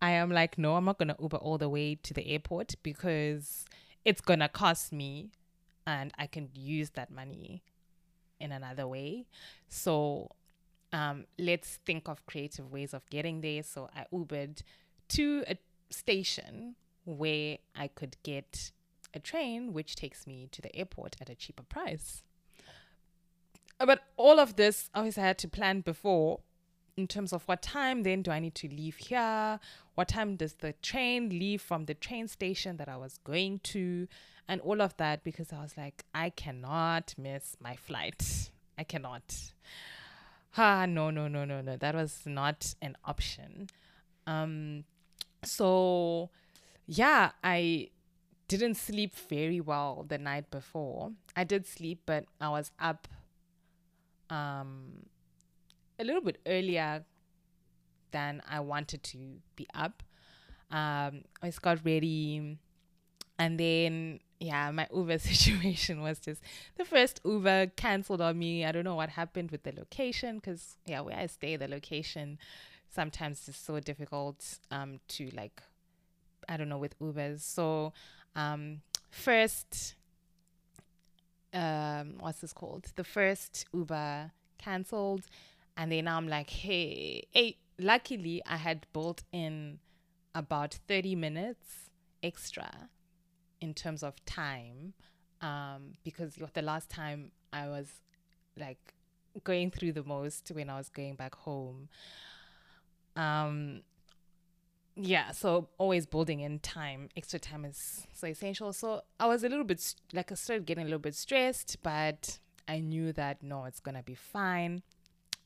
I 0.00 0.10
am 0.10 0.30
like, 0.30 0.58
no, 0.58 0.76
I'm 0.76 0.84
not 0.84 0.98
gonna 0.98 1.16
Uber 1.20 1.38
all 1.38 1.58
the 1.58 1.68
way 1.68 1.94
to 1.96 2.14
the 2.14 2.26
airport 2.26 2.74
because 2.82 3.64
it's 4.04 4.20
gonna 4.20 4.48
cost 4.48 4.92
me 4.92 5.30
and 5.86 6.12
I 6.18 6.26
can 6.26 6.48
use 6.54 6.90
that 6.90 7.10
money 7.10 7.62
in 8.40 8.52
another 8.52 8.86
way. 8.86 9.26
So 9.68 10.30
um, 10.92 11.24
let's 11.38 11.78
think 11.84 12.08
of 12.08 12.24
creative 12.26 12.70
ways 12.70 12.94
of 12.94 13.08
getting 13.10 13.40
there. 13.40 13.62
So 13.62 13.90
I 13.94 14.06
Ubered 14.12 14.62
to 15.08 15.44
a 15.48 15.56
station 15.90 16.76
where 17.04 17.58
I 17.74 17.88
could 17.88 18.16
get 18.22 18.72
a 19.12 19.18
train 19.18 19.72
which 19.72 19.96
takes 19.96 20.26
me 20.26 20.48
to 20.52 20.62
the 20.62 20.74
airport 20.74 21.16
at 21.20 21.28
a 21.28 21.34
cheaper 21.34 21.62
price. 21.62 22.22
But 23.78 24.00
all 24.16 24.38
of 24.40 24.56
this, 24.56 24.88
obviously, 24.94 25.22
I 25.22 25.26
had 25.26 25.38
to 25.38 25.48
plan 25.48 25.80
before 25.80 26.40
in 26.96 27.08
terms 27.08 27.32
of 27.32 27.42
what 27.44 27.62
time 27.62 28.02
then 28.02 28.22
do 28.22 28.30
I 28.30 28.38
need 28.38 28.54
to 28.56 28.68
leave 28.68 28.96
here? 28.96 29.58
What 29.94 30.08
time 30.08 30.36
does 30.36 30.54
the 30.54 30.74
train 30.74 31.28
leave 31.28 31.60
from 31.60 31.86
the 31.86 31.94
train 31.94 32.28
station 32.28 32.76
that 32.76 32.88
I 32.88 32.96
was 32.96 33.18
going 33.24 33.60
to? 33.64 34.08
and 34.48 34.60
all 34.60 34.80
of 34.82 34.96
that 34.98 35.24
because 35.24 35.52
I 35.52 35.60
was 35.60 35.76
like, 35.76 36.04
I 36.14 36.30
cannot 36.30 37.14
miss 37.16 37.56
my 37.60 37.76
flight. 37.76 38.50
I 38.78 38.84
cannot. 38.84 39.52
Ah, 40.56 40.86
no, 40.86 41.10
no, 41.10 41.28
no, 41.28 41.44
no, 41.44 41.60
no. 41.60 41.76
That 41.76 41.94
was 41.94 42.22
not 42.26 42.74
an 42.82 42.96
option. 43.04 43.68
Um, 44.26 44.84
so 45.42 46.30
yeah, 46.86 47.32
I 47.42 47.88
didn't 48.48 48.74
sleep 48.74 49.14
very 49.16 49.60
well 49.60 50.04
the 50.06 50.18
night 50.18 50.50
before. 50.50 51.12
I 51.34 51.44
did 51.44 51.66
sleep, 51.66 52.02
but 52.06 52.26
I 52.40 52.50
was 52.50 52.70
up 52.78 53.08
um 54.30 55.04
a 55.98 56.04
little 56.04 56.20
bit 56.22 56.40
earlier 56.46 57.04
than 58.10 58.42
I 58.48 58.60
wanted 58.60 59.02
to 59.04 59.18
be 59.56 59.66
up. 59.74 60.02
Um, 60.70 61.24
I 61.42 61.46
just 61.46 61.62
got 61.62 61.84
ready 61.84 62.58
and 63.38 63.58
then 63.58 64.20
yeah, 64.40 64.70
my 64.70 64.86
Uber 64.94 65.18
situation 65.30 66.02
was 66.02 66.18
just 66.18 66.42
the 66.76 66.84
first 66.84 67.20
Uber 67.24 67.68
canceled 67.76 68.20
on 68.20 68.38
me. 68.38 68.64
I 68.64 68.72
don't 68.72 68.84
know 68.84 68.94
what 68.94 69.10
happened 69.10 69.50
with 69.50 69.62
the 69.62 69.72
location 69.72 70.36
because 70.36 70.76
yeah, 70.86 71.00
where 71.00 71.16
I 71.16 71.26
stay, 71.26 71.56
the 71.56 71.68
location 71.68 72.38
sometimes 72.88 73.48
is 73.48 73.56
so 73.56 73.80
difficult 73.80 74.58
um 74.70 75.00
to 75.08 75.28
like 75.34 75.62
I 76.48 76.56
don't 76.56 76.68
know 76.68 76.78
with 76.78 76.98
Ubers. 77.00 77.40
So 77.40 77.92
um 78.36 78.82
first 79.10 79.94
um 81.52 82.14
what's 82.20 82.40
this 82.40 82.52
called? 82.52 82.86
The 82.96 83.04
first 83.04 83.66
Uber 83.72 84.32
canceled 84.58 85.22
and 85.76 85.90
then 85.90 86.08
I'm 86.08 86.28
like, 86.28 86.50
hey, 86.50 87.26
hey, 87.30 87.56
luckily 87.78 88.42
I 88.46 88.56
had 88.56 88.86
built 88.92 89.22
in 89.32 89.78
about 90.34 90.78
30 90.88 91.14
minutes 91.16 91.90
extra 92.22 92.88
in 93.60 93.74
terms 93.74 94.02
of 94.02 94.24
time 94.24 94.94
um, 95.40 95.92
because 96.04 96.38
the 96.54 96.62
last 96.62 96.90
time 96.90 97.32
I 97.52 97.68
was 97.68 97.88
like 98.58 98.94
going 99.42 99.70
through 99.70 99.92
the 99.92 100.04
most 100.04 100.50
when 100.52 100.70
I 100.70 100.76
was 100.76 100.88
going 100.88 101.16
back 101.16 101.34
home. 101.34 101.88
Um, 103.16 103.82
yeah, 104.96 105.32
so 105.32 105.68
always 105.76 106.06
building 106.06 106.40
in 106.40 106.60
time, 106.60 107.08
extra 107.16 107.38
time 107.38 107.64
is 107.64 108.06
so 108.12 108.28
essential. 108.28 108.72
So 108.72 109.02
I 109.18 109.26
was 109.26 109.42
a 109.42 109.48
little 109.48 109.64
bit 109.64 109.94
like 110.12 110.30
I 110.30 110.36
started 110.36 110.66
getting 110.66 110.82
a 110.82 110.86
little 110.86 111.00
bit 111.00 111.16
stressed, 111.16 111.78
but 111.82 112.38
I 112.68 112.78
knew 112.78 113.12
that 113.12 113.42
no, 113.42 113.64
it's 113.64 113.80
gonna 113.80 114.02
be 114.02 114.14
fine. 114.14 114.82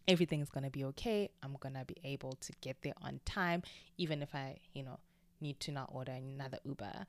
Everything's 0.09 0.51
gonna 0.51 0.71
be 0.71 0.85
okay. 0.87 1.31
I'm 1.43 1.57
gonna 1.61 1.85
be 1.85 1.97
able 2.03 2.33
to 2.41 2.53
get 2.61 2.83
there 2.83 2.95
on 3.03 3.21
time, 3.25 3.63
even 3.97 4.23
if 4.23 4.35
I, 4.35 4.57
you 4.75 4.83
know, 4.83 4.99
need 5.41 5.61
to 5.61 5.73
not 5.73 5.91
order 5.93 6.13
another 6.13 6.59
Uber. 6.65 7.07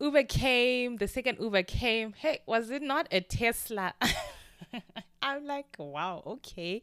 Uber 0.00 0.22
came, 0.24 0.96
the 0.98 1.08
second 1.08 1.38
Uber 1.40 1.64
came. 1.64 2.14
Hey, 2.14 2.40
was 2.46 2.70
it 2.70 2.82
not 2.82 3.08
a 3.10 3.20
Tesla? 3.20 3.94
I'm 5.22 5.46
like, 5.46 5.74
wow, 5.78 6.22
okay. 6.26 6.82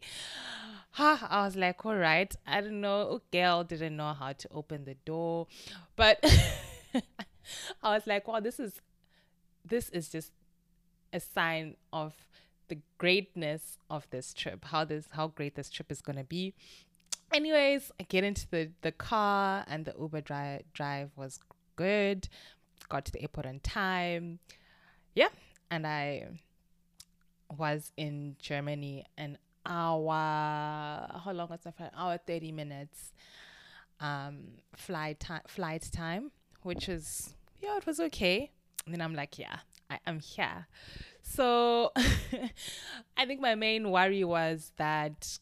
Ha, 0.91 1.27
I 1.29 1.45
was 1.45 1.55
like, 1.55 1.85
all 1.85 1.95
right. 1.95 2.35
I 2.45 2.61
don't 2.61 2.81
know. 2.81 3.21
Girl 3.31 3.63
didn't 3.63 3.95
know 3.95 4.13
how 4.13 4.33
to 4.33 4.49
open 4.51 4.85
the 4.85 4.95
door. 5.05 5.47
But 5.95 6.19
I 7.81 7.93
was 7.95 8.05
like, 8.05 8.27
wow, 8.27 8.39
this 8.39 8.59
is 8.59 8.81
this 9.65 9.89
is 9.89 10.09
just 10.09 10.31
a 11.13 11.19
sign 11.19 11.77
of 11.93 12.13
the 12.67 12.79
greatness 12.97 13.77
of 13.89 14.07
this 14.09 14.33
trip. 14.33 14.65
How 14.65 14.83
this 14.83 15.07
how 15.11 15.27
great 15.27 15.55
this 15.55 15.69
trip 15.69 15.91
is 15.91 16.01
gonna 16.01 16.23
be. 16.23 16.53
Anyways, 17.31 17.91
I 17.99 18.03
get 18.03 18.23
into 18.23 18.47
the, 18.49 18.71
the 18.81 18.91
car 18.91 19.65
and 19.67 19.85
the 19.85 19.95
Uber 19.99 20.21
drive 20.21 20.63
drive 20.73 21.11
was 21.15 21.39
good. 21.75 22.29
Got 22.89 23.05
to 23.05 23.11
the 23.11 23.21
airport 23.21 23.45
on 23.47 23.59
time. 23.59 24.39
Yeah. 25.15 25.29
And 25.71 25.87
I 25.87 26.27
was 27.57 27.91
in 27.97 28.35
Germany 28.39 29.05
an 29.17 29.37
hour. 29.65 30.11
How 30.13 31.31
long 31.33 31.49
was 31.49 31.59
my 31.65 31.71
flight? 31.71 31.91
Hour 31.95 32.19
thirty 32.25 32.51
minutes. 32.51 33.13
Um, 33.99 34.59
flight 34.75 35.19
time, 35.19 35.41
flight 35.47 35.89
time, 35.91 36.31
which 36.61 36.89
is 36.89 37.35
yeah, 37.61 37.77
it 37.77 37.85
was 37.85 37.99
okay. 37.99 38.51
And 38.85 38.93
then 38.93 39.01
I'm 39.01 39.15
like, 39.15 39.39
yeah, 39.39 39.59
I 39.89 39.99
am 40.05 40.19
here. 40.19 40.67
So 41.21 41.91
I 43.17 43.25
think 43.25 43.41
my 43.41 43.55
main 43.55 43.91
worry 43.91 44.23
was 44.23 44.71
that 44.77 45.39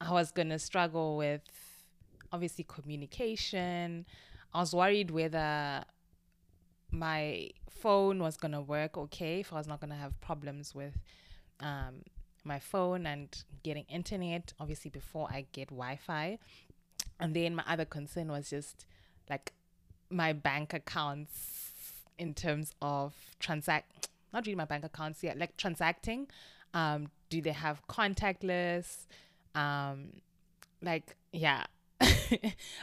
I 0.00 0.12
was 0.12 0.30
gonna 0.30 0.58
struggle 0.58 1.16
with 1.16 1.42
obviously 2.32 2.64
communication. 2.64 4.06
I 4.52 4.60
was 4.60 4.74
worried 4.74 5.10
whether 5.10 5.84
my 6.90 7.50
phone 7.70 8.18
was 8.20 8.36
gonna 8.36 8.62
work 8.62 8.96
okay, 8.96 9.40
if 9.40 9.52
I 9.52 9.56
was 9.56 9.66
not 9.66 9.80
gonna 9.80 9.96
have 9.96 10.18
problems 10.20 10.74
with 10.74 10.94
um, 11.60 12.02
my 12.44 12.58
phone 12.58 13.06
and 13.06 13.28
getting 13.62 13.84
internet, 13.88 14.52
obviously 14.58 14.90
before 14.90 15.28
I 15.30 15.46
get 15.52 15.68
Wi-Fi. 15.68 16.38
And 17.20 17.34
then 17.34 17.54
my 17.54 17.64
other 17.66 17.84
concern 17.84 18.28
was 18.28 18.50
just 18.50 18.86
like 19.28 19.52
my 20.10 20.32
bank 20.32 20.72
accounts 20.72 21.67
in 22.18 22.34
terms 22.34 22.72
of 22.82 23.14
transact 23.38 24.08
not 24.32 24.44
really 24.46 24.56
my 24.56 24.66
bank 24.66 24.84
accounts 24.84 25.22
yet, 25.22 25.38
like 25.38 25.56
transacting. 25.56 26.28
Um, 26.74 27.10
do 27.30 27.40
they 27.40 27.52
have 27.52 27.86
contactless? 27.88 29.06
Um, 29.54 30.20
like 30.82 31.16
yeah, 31.32 31.64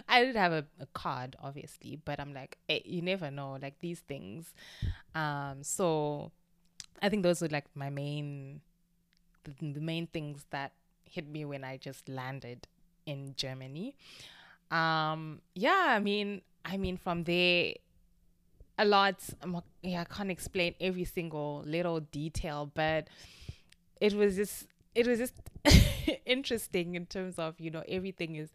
I 0.09 0.23
did 0.23 0.35
have 0.35 0.51
a, 0.51 0.65
a, 0.79 0.85
card, 0.87 1.35
obviously, 1.41 1.99
but 2.03 2.19
I'm 2.19 2.33
like, 2.33 2.57
hey, 2.67 2.81
you 2.85 3.01
never 3.01 3.31
know, 3.31 3.57
like 3.61 3.79
these 3.79 3.99
things. 3.99 4.53
Um, 5.13 5.61
so 5.61 6.31
I 7.01 7.09
think 7.09 7.23
those 7.23 7.41
were 7.41 7.47
like 7.47 7.65
my 7.75 7.89
main, 7.89 8.61
the, 9.43 9.73
the 9.73 9.79
main 9.79 10.07
things 10.07 10.45
that 10.49 10.73
hit 11.05 11.27
me 11.27 11.45
when 11.45 11.63
I 11.63 11.77
just 11.77 12.09
landed 12.09 12.67
in 13.05 13.33
Germany. 13.37 13.95
Um, 14.71 15.41
yeah, 15.53 15.85
I 15.89 15.99
mean, 15.99 16.41
I 16.65 16.77
mean, 16.77 16.97
from 16.97 17.23
there, 17.23 17.73
a 18.77 18.85
lot. 18.85 19.21
Yeah, 19.81 20.01
I 20.01 20.05
can't 20.05 20.31
explain 20.31 20.75
every 20.79 21.05
single 21.05 21.63
little 21.65 21.99
detail, 21.99 22.71
but 22.73 23.07
it 24.01 24.13
was 24.13 24.35
just, 24.35 24.67
it 24.93 25.07
was 25.07 25.19
just 25.19 25.33
interesting 26.25 26.95
in 26.95 27.05
terms 27.05 27.39
of 27.39 27.59
you 27.59 27.71
know 27.71 27.83
everything 27.87 28.35
is 28.35 28.49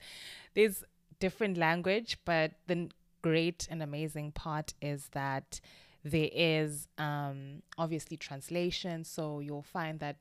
there's 0.55 0.85
different 1.19 1.57
language, 1.57 2.19
but 2.25 2.53
the 2.67 2.91
great 3.23 3.69
and 3.71 3.83
amazing 3.83 4.33
part 4.33 4.75
is 4.81 5.09
that 5.13 5.61
there 6.03 6.31
is 6.33 6.89
um, 6.99 7.63
obviously 7.77 8.17
translation. 8.17 9.05
So 9.05 9.41
you'll 9.41 9.63
find 9.63 10.01
that 10.01 10.17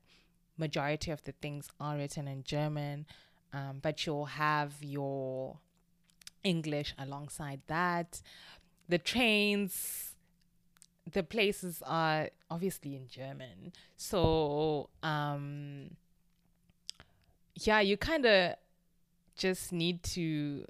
majority 0.57 1.11
of 1.11 1.23
the 1.23 1.31
things 1.31 1.69
are 1.79 1.95
written 1.95 2.27
in 2.27 2.43
German, 2.43 3.05
um, 3.53 3.79
but 3.81 4.05
you'll 4.05 4.25
have 4.25 4.73
your 4.81 5.57
English 6.43 6.93
alongside 6.97 7.61
that. 7.67 8.21
The 8.89 8.97
trains, 8.97 10.15
the 11.09 11.23
places 11.23 11.81
are 11.85 12.29
obviously 12.49 12.95
in 12.95 13.07
German. 13.07 13.71
So 13.95 14.89
um, 15.03 15.91
yeah, 17.55 17.79
you 17.79 17.97
kind 17.97 18.25
of 18.25 18.55
just 19.35 19.71
need 19.71 20.03
to 20.03 20.65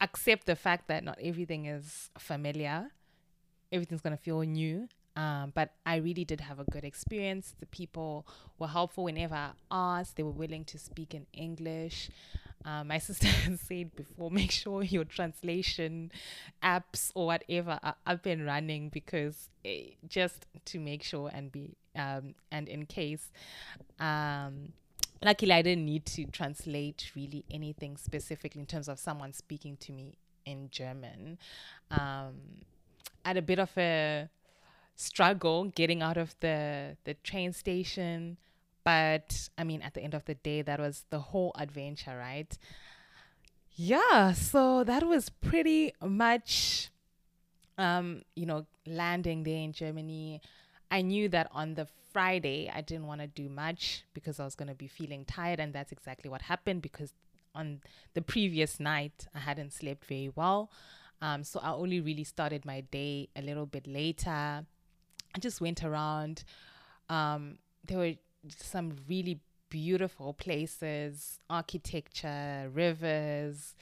accept 0.00 0.46
the 0.46 0.56
fact 0.56 0.88
that 0.88 1.04
not 1.04 1.18
everything 1.22 1.66
is 1.66 2.10
familiar. 2.18 2.90
Everything's 3.72 4.00
going 4.00 4.16
to 4.16 4.22
feel 4.22 4.40
new. 4.40 4.88
Um, 5.16 5.52
but 5.52 5.72
I 5.84 5.96
really 5.96 6.24
did 6.24 6.40
have 6.40 6.60
a 6.60 6.64
good 6.64 6.84
experience. 6.84 7.52
The 7.58 7.66
people 7.66 8.24
were 8.58 8.68
helpful 8.68 9.04
whenever 9.04 9.34
I 9.34 9.50
asked. 9.70 10.16
They 10.16 10.22
were 10.22 10.30
willing 10.30 10.64
to 10.66 10.78
speak 10.78 11.12
in 11.12 11.26
English. 11.32 12.08
Um, 12.64 12.88
my 12.88 12.98
sister 13.08 13.28
said 13.56 13.94
before, 13.94 14.30
make 14.30 14.50
sure 14.50 14.82
your 14.82 15.04
translation 15.04 16.10
apps 16.62 17.10
or 17.14 17.26
whatever 17.26 17.78
are 17.82 17.96
up 18.06 18.26
and 18.26 18.44
running 18.44 18.88
because 18.88 19.48
eh, 19.64 19.90
just 20.08 20.46
to 20.66 20.78
make 20.78 21.02
sure 21.02 21.30
and 21.32 21.52
be 21.52 21.76
um, 21.96 22.34
and 22.50 22.68
in 22.68 22.86
case 22.86 23.30
um, 23.98 24.72
luckily 25.22 25.52
I 25.52 25.62
didn't 25.62 25.84
need 25.84 26.06
to 26.06 26.24
translate 26.26 27.10
really 27.14 27.44
anything 27.50 27.96
specifically 27.96 28.60
in 28.60 28.66
terms 28.66 28.88
of 28.88 28.98
someone 28.98 29.32
speaking 29.32 29.76
to 29.78 29.92
me 29.92 30.14
in 30.44 30.68
German. 30.70 31.38
Um, 31.90 32.64
I 33.24 33.28
had 33.30 33.36
a 33.36 33.42
bit 33.42 33.58
of 33.58 33.70
a 33.76 34.28
struggle 34.96 35.64
getting 35.64 36.02
out 36.02 36.16
of 36.16 36.34
the 36.40 36.96
the 37.04 37.14
train 37.14 37.52
station, 37.52 38.36
but 38.88 39.50
I 39.58 39.64
mean, 39.64 39.82
at 39.82 39.92
the 39.92 40.00
end 40.00 40.14
of 40.14 40.24
the 40.24 40.34
day, 40.34 40.62
that 40.62 40.80
was 40.80 41.04
the 41.10 41.18
whole 41.18 41.52
adventure, 41.58 42.16
right? 42.16 42.56
Yeah, 43.72 44.32
so 44.32 44.82
that 44.82 45.06
was 45.06 45.28
pretty 45.28 45.92
much, 46.02 46.88
um, 47.76 48.22
you 48.34 48.46
know, 48.46 48.64
landing 48.86 49.42
there 49.42 49.58
in 49.58 49.74
Germany. 49.74 50.40
I 50.90 51.02
knew 51.02 51.28
that 51.28 51.50
on 51.52 51.74
the 51.74 51.86
Friday, 52.14 52.72
I 52.74 52.80
didn't 52.80 53.06
want 53.06 53.20
to 53.20 53.26
do 53.26 53.50
much 53.50 54.04
because 54.14 54.40
I 54.40 54.46
was 54.46 54.54
going 54.54 54.68
to 54.68 54.74
be 54.74 54.88
feeling 54.88 55.26
tired. 55.26 55.60
And 55.60 55.74
that's 55.74 55.92
exactly 55.92 56.30
what 56.30 56.40
happened 56.40 56.80
because 56.80 57.12
on 57.54 57.82
the 58.14 58.22
previous 58.22 58.80
night, 58.80 59.26
I 59.34 59.40
hadn't 59.40 59.74
slept 59.74 60.06
very 60.06 60.30
well. 60.34 60.70
Um, 61.20 61.44
so 61.44 61.60
I 61.60 61.72
only 61.72 62.00
really 62.00 62.24
started 62.24 62.64
my 62.64 62.80
day 62.80 63.28
a 63.36 63.42
little 63.42 63.66
bit 63.66 63.86
later. 63.86 64.30
I 64.30 65.38
just 65.38 65.60
went 65.60 65.84
around. 65.84 66.42
Um, 67.10 67.58
there 67.86 67.98
were 67.98 68.14
some 68.56 68.96
really 69.08 69.40
beautiful 69.70 70.32
places, 70.32 71.38
architecture, 71.50 72.70
rivers, 72.72 73.74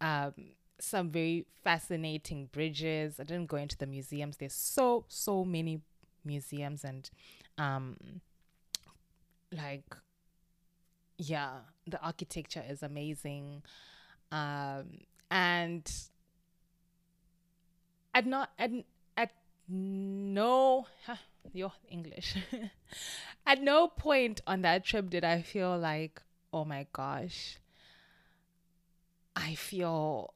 um, 0.00 0.32
some 0.80 1.10
very 1.10 1.46
fascinating 1.64 2.46
bridges. 2.52 3.20
I 3.20 3.24
didn't 3.24 3.46
go 3.46 3.56
into 3.56 3.76
the 3.76 3.86
museums. 3.86 4.36
There's 4.36 4.54
so, 4.54 5.04
so 5.08 5.44
many 5.44 5.80
museums 6.24 6.84
and 6.84 7.08
um 7.56 7.96
like 9.52 9.96
yeah 11.16 11.58
the 11.86 12.00
architecture 12.00 12.62
is 12.68 12.82
amazing 12.82 13.62
um 14.30 14.84
and 15.30 15.90
at 18.14 18.26
not 18.26 18.50
at 18.58 18.70
at 19.16 19.30
no 19.68 20.86
huh, 21.06 21.16
your 21.54 21.72
english 21.90 22.36
at 23.46 23.62
no 23.62 23.88
point 23.88 24.40
on 24.46 24.62
that 24.62 24.84
trip 24.84 25.10
did 25.10 25.24
i 25.24 25.42
feel 25.42 25.78
like 25.78 26.22
oh 26.52 26.64
my 26.64 26.86
gosh 26.92 27.58
i 29.36 29.54
feel 29.54 30.34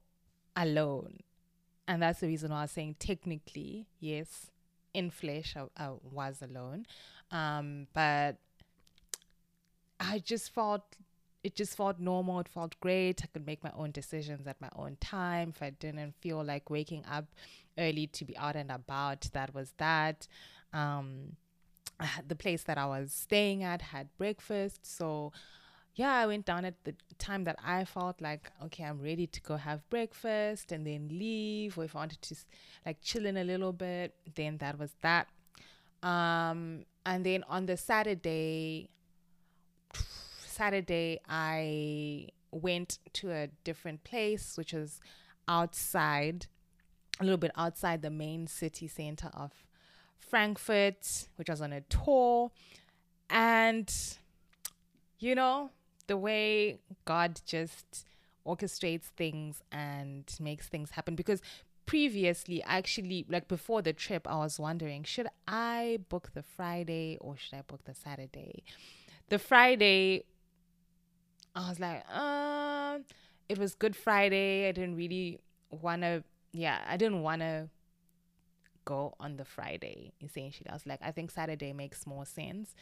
alone 0.56 1.18
and 1.88 2.02
that's 2.02 2.20
the 2.20 2.26
reason 2.26 2.50
why 2.50 2.58
i 2.58 2.62
was 2.62 2.70
saying 2.70 2.94
technically 2.98 3.86
yes 4.00 4.50
in 4.94 5.10
flesh 5.10 5.56
I, 5.56 5.66
I 5.82 5.92
was 6.10 6.42
alone 6.42 6.86
um, 7.32 7.86
but 7.94 8.36
I 9.98 10.18
just 10.18 10.52
felt 10.52 10.82
it 11.42 11.56
just 11.56 11.76
felt 11.76 11.98
normal. 11.98 12.40
It 12.40 12.48
felt 12.48 12.78
great. 12.78 13.22
I 13.24 13.26
could 13.26 13.44
make 13.46 13.64
my 13.64 13.72
own 13.76 13.90
decisions 13.90 14.46
at 14.46 14.60
my 14.60 14.68
own 14.76 14.96
time. 15.00 15.52
If 15.56 15.62
I 15.62 15.70
didn't 15.70 16.14
feel 16.20 16.44
like 16.44 16.70
waking 16.70 17.04
up 17.10 17.24
early 17.76 18.06
to 18.08 18.24
be 18.24 18.36
out 18.36 18.54
and 18.54 18.70
about, 18.70 19.28
that 19.32 19.52
was 19.52 19.72
that. 19.78 20.28
Um, 20.72 21.36
the 22.26 22.36
place 22.36 22.64
that 22.64 22.78
I 22.78 22.86
was 22.86 23.12
staying 23.12 23.62
at 23.62 23.82
had 23.82 24.08
breakfast. 24.18 24.80
So, 24.84 25.32
yeah, 25.94 26.12
I 26.14 26.26
went 26.26 26.46
down 26.46 26.64
at 26.64 26.82
the 26.84 26.94
time 27.18 27.44
that 27.44 27.58
I 27.64 27.84
felt 27.84 28.20
like, 28.20 28.50
okay, 28.64 28.84
I'm 28.84 29.00
ready 29.00 29.26
to 29.26 29.40
go 29.40 29.56
have 29.56 29.88
breakfast 29.90 30.72
and 30.72 30.86
then 30.86 31.08
leave. 31.10 31.78
Or 31.78 31.84
if 31.84 31.94
I 31.94 32.00
wanted 32.00 32.22
to 32.22 32.36
like 32.86 32.98
chill 33.02 33.26
in 33.26 33.36
a 33.36 33.44
little 33.44 33.72
bit, 33.72 34.14
then 34.34 34.58
that 34.58 34.78
was 34.78 34.94
that. 35.02 35.28
Um, 36.02 36.84
and 37.06 37.24
then 37.24 37.44
on 37.48 37.66
the 37.66 37.76
Saturday, 37.76 38.88
Saturday, 40.46 41.20
I 41.28 42.28
went 42.50 42.98
to 43.14 43.30
a 43.30 43.48
different 43.64 44.04
place, 44.04 44.56
which 44.56 44.72
was 44.72 45.00
outside, 45.48 46.46
a 47.20 47.24
little 47.24 47.38
bit 47.38 47.52
outside 47.56 48.02
the 48.02 48.10
main 48.10 48.46
city 48.46 48.88
center 48.88 49.30
of 49.34 49.52
Frankfurt, 50.28 51.28
which 51.36 51.48
was 51.48 51.60
on 51.60 51.72
a 51.72 51.80
tour. 51.82 52.50
And, 53.30 53.92
you 55.18 55.34
know, 55.34 55.70
the 56.06 56.16
way 56.16 56.78
God 57.04 57.40
just 57.46 58.06
orchestrates 58.46 59.04
things 59.16 59.62
and 59.70 60.24
makes 60.40 60.68
things 60.68 60.90
happen. 60.90 61.14
Because 61.14 61.40
previously, 61.86 62.62
actually, 62.62 63.26
like 63.28 63.48
before 63.48 63.82
the 63.82 63.92
trip, 63.92 64.26
I 64.28 64.36
was 64.36 64.58
wondering 64.58 65.04
should 65.04 65.28
I 65.46 65.98
book 66.08 66.30
the 66.34 66.42
Friday 66.42 67.18
or 67.20 67.36
should 67.36 67.54
I 67.58 67.62
book 67.62 67.84
the 67.84 67.94
Saturday? 67.94 68.64
The 69.28 69.38
Friday, 69.38 70.24
I 71.54 71.68
was 71.68 71.80
like, 71.80 72.04
um, 72.10 72.22
uh, 72.22 72.98
it 73.48 73.58
was 73.58 73.74
Good 73.74 73.96
Friday. 73.96 74.68
I 74.68 74.72
didn't 74.72 74.96
really 74.96 75.38
want 75.70 76.02
to, 76.02 76.24
yeah, 76.52 76.80
I 76.86 76.96
didn't 76.96 77.22
want 77.22 77.40
to 77.40 77.68
go 78.84 79.14
on 79.20 79.36
the 79.36 79.44
Friday, 79.44 80.12
essentially. 80.20 80.68
I 80.68 80.74
was 80.74 80.86
like, 80.86 81.00
I 81.02 81.10
think 81.10 81.30
Saturday 81.30 81.72
makes 81.72 82.06
more 82.06 82.24
sense. 82.24 82.74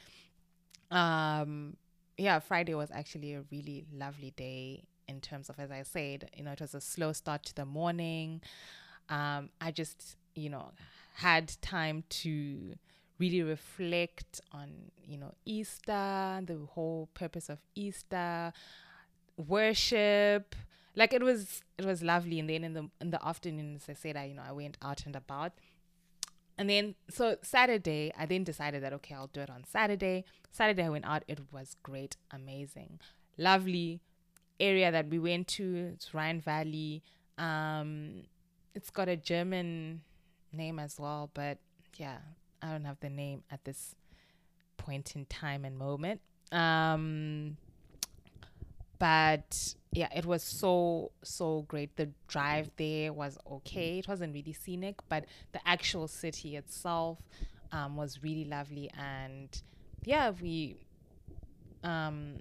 Um, 0.91 1.77
yeah, 2.19 2.39
Friday 2.39 2.75
was 2.75 2.91
actually 2.91 3.35
a 3.35 3.43
really 3.51 3.87
lovely 3.93 4.33
day 4.37 4.85
in 5.09 5.21
terms 5.21 5.49
of, 5.49 5.59
as 5.59 5.71
I 5.71 5.83
said, 5.83 6.31
you 6.37 6.45
know, 6.45 6.53
it 6.53 6.61
was 6.61 6.75
a 6.75 6.81
slow 6.81 7.13
start 7.13 7.45
to 7.45 7.55
the 7.55 7.65
morning. 7.65 8.41
Um, 9.09 9.51
I 9.61 9.71
just, 9.71 10.17
you 10.35 10.51
know, 10.51 10.73
had 11.15 11.53
time 11.61 12.05
to 12.11 12.75
really 13.19 13.43
reflect 13.43 14.41
on, 14.53 14.71
you 15.07 15.19
know, 15.19 15.35
Easter, 15.45 16.41
the 16.45 16.59
whole 16.71 17.09
purpose 17.15 17.49
of 17.49 17.59
Easter, 17.75 18.53
worship. 19.37 20.55
Like 20.95 21.13
it 21.13 21.23
was, 21.23 21.63
it 21.79 21.85
was 21.85 22.03
lovely. 22.03 22.39
And 22.39 22.49
then 22.49 22.65
in 22.65 22.75
the 22.75 22.91
in 23.01 23.11
the 23.11 23.27
afternoon, 23.27 23.77
as 23.77 23.89
I 23.89 23.95
said, 23.95 24.17
I, 24.17 24.25
you 24.27 24.35
know, 24.35 24.43
I 24.47 24.53
went 24.53 24.77
out 24.83 25.07
and 25.07 25.17
about. 25.17 25.53
And 26.61 26.68
then, 26.68 26.94
so 27.09 27.37
Saturday, 27.40 28.12
I 28.18 28.27
then 28.27 28.44
decided 28.44 28.83
that, 28.83 28.92
okay, 28.92 29.14
I'll 29.14 29.29
do 29.29 29.40
it 29.40 29.49
on 29.49 29.64
Saturday. 29.64 30.27
Saturday, 30.51 30.85
I 30.85 30.90
went 30.90 31.07
out. 31.07 31.25
It 31.27 31.40
was 31.51 31.75
great, 31.83 32.18
amazing, 32.31 33.01
lovely 33.38 34.03
area 34.61 34.92
that 34.92 35.09
we 35.09 35.18
went 35.18 35.49
to. 35.49 35.92
It's 35.94 36.12
Rhine 36.12 36.38
Valley. 36.38 37.03
Um, 37.38 38.25
it's 38.75 38.90
got 38.90 39.09
a 39.09 39.16
German 39.16 40.03
name 40.53 40.79
as 40.79 41.01
well, 41.01 41.31
but 41.33 41.57
yeah, 41.96 42.18
I 42.61 42.73
don't 42.73 42.85
have 42.85 43.01
the 43.01 43.09
name 43.09 43.42
at 43.51 43.64
this 43.64 43.94
point 44.77 45.16
in 45.16 45.25
time 45.25 45.64
and 45.64 45.79
moment. 45.79 46.20
Um, 46.53 47.57
but 49.01 49.75
yeah, 49.93 50.09
it 50.15 50.27
was 50.27 50.45
so 50.45 51.11
so 51.25 51.63
great. 51.67 51.97
The 51.97 52.11
drive 52.29 52.71
there 52.77 53.13
was 53.13 53.39
okay. 53.51 53.99
It 53.99 54.07
wasn't 54.07 54.35
really 54.35 54.53
scenic, 54.53 54.97
but 55.09 55.25
the 55.53 55.61
actual 55.67 56.07
city 56.07 56.55
itself 56.55 57.19
um, 57.73 57.97
was 57.97 58.23
really 58.23 58.45
lovely. 58.45 58.91
And 58.97 59.49
yeah, 60.05 60.31
we 60.31 60.77
um, 61.83 62.37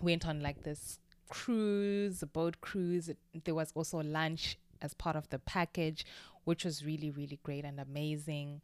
went 0.00 0.26
on 0.26 0.40
like 0.40 0.62
this 0.62 1.00
cruise, 1.28 2.22
a 2.22 2.26
boat 2.26 2.60
cruise. 2.60 3.10
There 3.44 3.54
was 3.54 3.72
also 3.74 3.98
lunch 3.98 4.56
as 4.80 4.94
part 4.94 5.16
of 5.16 5.28
the 5.30 5.40
package, 5.40 6.06
which 6.44 6.64
was 6.64 6.86
really 6.86 7.10
really 7.10 7.40
great 7.42 7.64
and 7.64 7.80
amazing. 7.80 8.62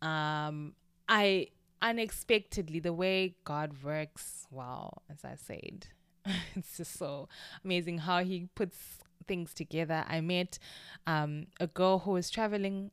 Um, 0.00 0.74
I 1.10 1.48
unexpectedly 1.82 2.80
the 2.80 2.94
way 2.94 3.36
God 3.44 3.82
works. 3.82 4.46
Wow, 4.50 5.02
as 5.10 5.26
I 5.26 5.34
said 5.36 5.88
it's 6.54 6.76
just 6.76 6.94
so 6.98 7.28
amazing 7.64 7.98
how 7.98 8.22
he 8.22 8.48
puts 8.54 8.78
things 9.26 9.54
together. 9.54 10.04
I 10.08 10.20
met 10.20 10.58
um, 11.06 11.46
a 11.60 11.66
girl 11.66 12.00
who 12.00 12.12
was 12.12 12.30
traveling 12.30 12.90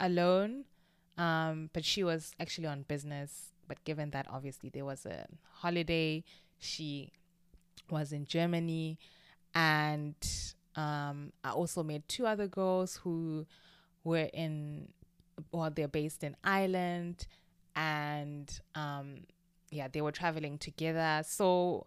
alone, 0.00 0.64
um, 1.18 1.70
but 1.72 1.84
she 1.84 2.04
was 2.04 2.32
actually 2.40 2.66
on 2.66 2.82
business. 2.82 3.52
But 3.66 3.82
given 3.84 4.10
that 4.10 4.26
obviously 4.30 4.70
there 4.70 4.84
was 4.84 5.06
a 5.06 5.26
holiday, 5.52 6.24
she 6.58 7.12
was 7.90 8.12
in 8.12 8.24
Germany. 8.26 8.98
And 9.54 10.16
um, 10.76 11.32
I 11.42 11.50
also 11.50 11.82
met 11.82 12.08
two 12.08 12.26
other 12.26 12.46
girls 12.46 12.96
who 12.96 13.46
were 14.02 14.28
in, 14.32 14.88
well, 15.52 15.70
they're 15.70 15.88
based 15.88 16.24
in 16.24 16.36
Ireland. 16.44 17.26
And 17.76 18.50
um, 18.74 19.20
yeah, 19.70 19.88
they 19.88 20.00
were 20.02 20.12
traveling 20.12 20.58
together. 20.58 21.22
So, 21.26 21.86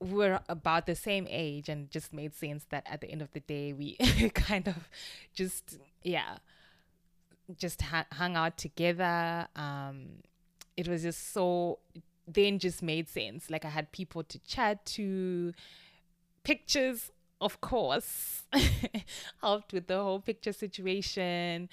we're 0.00 0.40
about 0.48 0.86
the 0.86 0.94
same 0.94 1.26
age 1.28 1.68
and 1.68 1.90
just 1.90 2.12
made 2.12 2.34
sense 2.34 2.64
that 2.70 2.86
at 2.90 3.00
the 3.02 3.10
end 3.10 3.22
of 3.22 3.30
the 3.32 3.40
day 3.40 3.72
we 3.72 3.96
kind 4.34 4.66
of 4.66 4.88
just 5.34 5.78
yeah 6.02 6.38
just 7.58 7.82
ha- 7.82 8.06
hung 8.12 8.36
out 8.36 8.56
together. 8.56 9.46
Um 9.56 10.22
it 10.76 10.88
was 10.88 11.02
just 11.02 11.32
so 11.32 11.78
then 12.26 12.58
just 12.58 12.82
made 12.82 13.08
sense. 13.08 13.50
Like 13.50 13.64
i 13.64 13.68
had 13.68 13.92
people 13.92 14.22
to 14.24 14.38
chat 14.40 14.84
to 14.86 15.52
pictures 16.44 17.10
of 17.40 17.60
course. 17.60 18.42
Helped 19.40 19.72
with 19.72 19.86
the 19.86 19.96
whole 19.96 20.20
picture 20.20 20.52
situation 20.52 21.68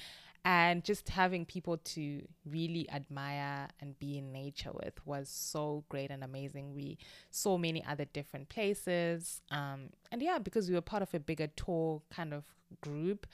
and 0.45 0.84
just 0.84 1.10
having 1.10 1.45
people 1.45 1.78
to 1.78 2.21
really 2.45 2.89
admire 2.91 3.67
and 3.82 4.00
be 4.00 4.17
in 4.17 4.32
nature 4.32 4.71
with 4.71 5.06
was 5.06 5.30
so 5.30 5.84
great 5.89 6.10
and 6.10 6.23
amazing. 6.23 6.73
We 6.73 6.97
saw 7.32 7.58
many 7.58 7.84
other 7.86 8.06
different 8.06 8.50
places 8.50 9.41
um, 9.52 9.89
and 10.12 10.21
yeah 10.21 10.39
because 10.39 10.69
we 10.69 10.76
were 10.76 10.82
part 10.82 11.04
of 11.04 11.13
a 11.13 11.19
bigger 11.19 11.47
tour 11.47 12.02
kind 12.10 12.34
of 12.34 12.45
group 12.82 13.28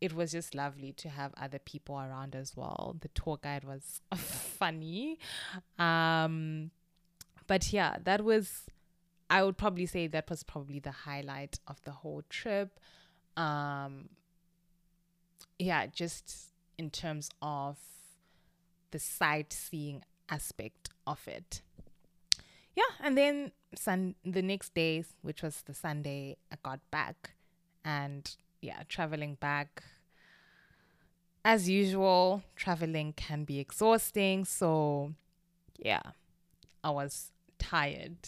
it 0.00 0.14
was 0.14 0.32
just 0.32 0.54
lovely 0.54 0.92
to 0.92 1.10
have 1.10 1.32
other 1.36 1.58
people 1.58 1.96
around 1.96 2.34
as 2.34 2.56
well. 2.56 2.96
The 3.00 3.08
tour 3.08 3.38
guide 3.42 3.64
was 3.64 4.00
funny 4.14 5.18
um, 5.78 6.70
but 7.46 7.72
yeah 7.72 7.96
that 8.04 8.24
was 8.24 8.66
i 9.28 9.42
would 9.42 9.56
probably 9.58 9.86
say 9.86 10.06
that 10.06 10.30
was 10.30 10.42
probably 10.42 10.78
the 10.78 10.92
highlight 10.92 11.58
of 11.66 11.82
the 11.82 11.90
whole 11.90 12.22
trip. 12.28 12.78
Um, 13.36 14.08
yeah 15.58 15.86
just 15.86 16.49
in 16.80 16.88
terms 16.88 17.28
of 17.42 17.76
the 18.90 18.98
sightseeing 18.98 20.02
aspect 20.30 20.88
of 21.06 21.20
it. 21.28 21.60
Yeah, 22.74 22.92
and 23.04 23.18
then 23.18 23.52
sun 23.74 24.14
the 24.24 24.40
next 24.40 24.72
day, 24.72 25.04
which 25.20 25.42
was 25.42 25.60
the 25.66 25.74
Sunday, 25.74 26.38
I 26.50 26.56
got 26.62 26.80
back 26.90 27.32
and 27.84 28.34
yeah, 28.62 28.82
traveling 28.88 29.34
back 29.34 29.82
as 31.44 31.68
usual, 31.68 32.42
traveling 32.56 33.12
can 33.12 33.44
be 33.44 33.58
exhausting, 33.58 34.46
so 34.46 35.12
yeah, 35.78 36.02
I 36.82 36.90
was 36.90 37.32
tired 37.58 38.26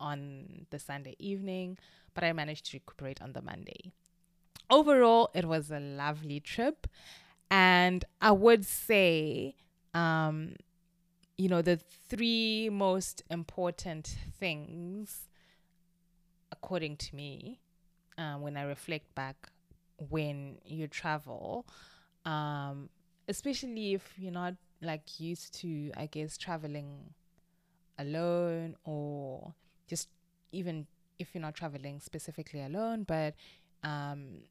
on 0.00 0.66
the 0.70 0.78
Sunday 0.78 1.16
evening, 1.18 1.76
but 2.14 2.24
I 2.24 2.32
managed 2.32 2.70
to 2.70 2.78
recuperate 2.78 3.20
on 3.20 3.34
the 3.34 3.42
Monday. 3.42 3.92
Overall, 4.70 5.28
it 5.34 5.44
was 5.44 5.70
a 5.70 5.80
lovely 5.80 6.40
trip 6.40 6.86
and 7.50 8.04
I 8.20 8.32
would 8.32 8.64
say, 8.64 9.56
um, 9.94 10.54
you 11.36 11.48
know, 11.48 11.62
the 11.62 11.76
three 11.76 12.68
most 12.70 13.22
important 13.30 14.16
things, 14.38 15.28
according 16.52 16.96
to 16.96 17.16
me, 17.16 17.60
uh, 18.16 18.34
when 18.34 18.56
I 18.56 18.62
reflect 18.62 19.14
back 19.14 19.50
when 20.10 20.58
you 20.64 20.88
travel, 20.88 21.66
um, 22.24 22.88
especially 23.28 23.94
if 23.94 24.14
you're 24.18 24.32
not 24.32 24.54
like 24.82 25.20
used 25.20 25.54
to, 25.60 25.90
I 25.96 26.06
guess, 26.06 26.36
traveling 26.36 27.14
alone 27.98 28.76
or 28.84 29.54
just 29.88 30.08
even 30.52 30.86
if 31.18 31.34
you're 31.34 31.42
not 31.42 31.54
traveling 31.54 32.00
specifically 32.00 32.62
alone, 32.62 33.04
but 33.04 33.34
um, 33.82 34.42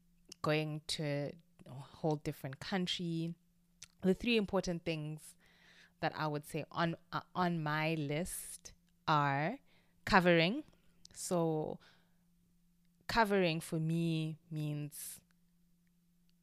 going 0.42 0.80
to 0.88 1.32
whole 1.72 2.16
different 2.16 2.60
country. 2.60 3.34
The 4.02 4.14
three 4.14 4.36
important 4.36 4.84
things 4.84 5.34
that 6.00 6.12
I 6.16 6.26
would 6.26 6.46
say 6.46 6.64
on 6.70 6.96
uh, 7.12 7.20
on 7.34 7.62
my 7.62 7.94
list 7.94 8.72
are 9.06 9.58
covering. 10.04 10.62
So 11.12 11.78
covering 13.08 13.60
for 13.60 13.80
me 13.80 14.38
means 14.50 15.20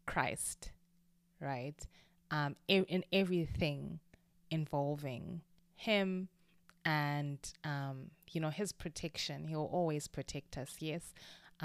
Christ, 0.05 0.71
right? 1.39 1.75
Um, 2.31 2.55
in 2.67 3.03
everything 3.13 3.99
involving 4.51 5.41
him 5.75 6.27
and 6.83 7.39
um, 7.63 8.11
you 8.31 8.39
know 8.39 8.49
his 8.49 8.71
protection 8.71 9.47
he'll 9.47 9.69
always 9.71 10.07
protect 10.07 10.57
us 10.57 10.75
yes 10.79 11.13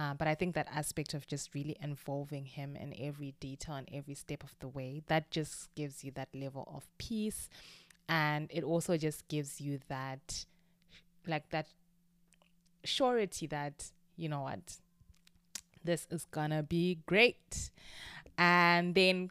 uh, 0.00 0.14
but 0.14 0.26
i 0.26 0.34
think 0.34 0.54
that 0.54 0.66
aspect 0.74 1.12
of 1.12 1.26
just 1.26 1.54
really 1.54 1.76
involving 1.82 2.46
him 2.46 2.74
in 2.76 2.94
every 2.98 3.34
detail 3.38 3.74
and 3.74 3.86
every 3.92 4.14
step 4.14 4.42
of 4.42 4.54
the 4.60 4.68
way 4.68 5.02
that 5.08 5.30
just 5.30 5.68
gives 5.74 6.02
you 6.02 6.10
that 6.12 6.28
level 6.34 6.66
of 6.74 6.88
peace. 6.96 7.48
And 8.08 8.48
it 8.50 8.64
also 8.64 8.96
just 8.96 9.28
gives 9.28 9.60
you 9.60 9.78
that 9.88 10.46
like 11.26 11.50
that 11.50 11.66
surety 12.84 13.46
that 13.48 13.90
you 14.16 14.28
know 14.28 14.42
what? 14.42 14.78
This 15.84 16.06
is 16.10 16.24
gonna 16.30 16.62
be 16.62 17.00
great. 17.06 17.70
And 18.38 18.94
then 18.94 19.30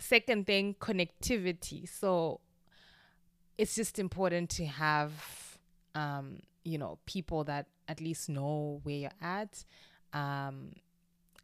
second 0.00 0.46
thing 0.46 0.74
connectivity. 0.80 1.88
So 1.88 2.40
it's 3.58 3.74
just 3.74 3.98
important 3.98 4.50
to 4.50 4.64
have 4.66 5.58
um 5.94 6.40
you 6.64 6.78
know 6.78 6.98
people 7.06 7.44
that 7.44 7.66
at 7.92 8.00
least 8.00 8.28
know 8.28 8.80
where 8.82 8.96
you're 8.96 9.18
at 9.20 9.64
um 10.12 10.72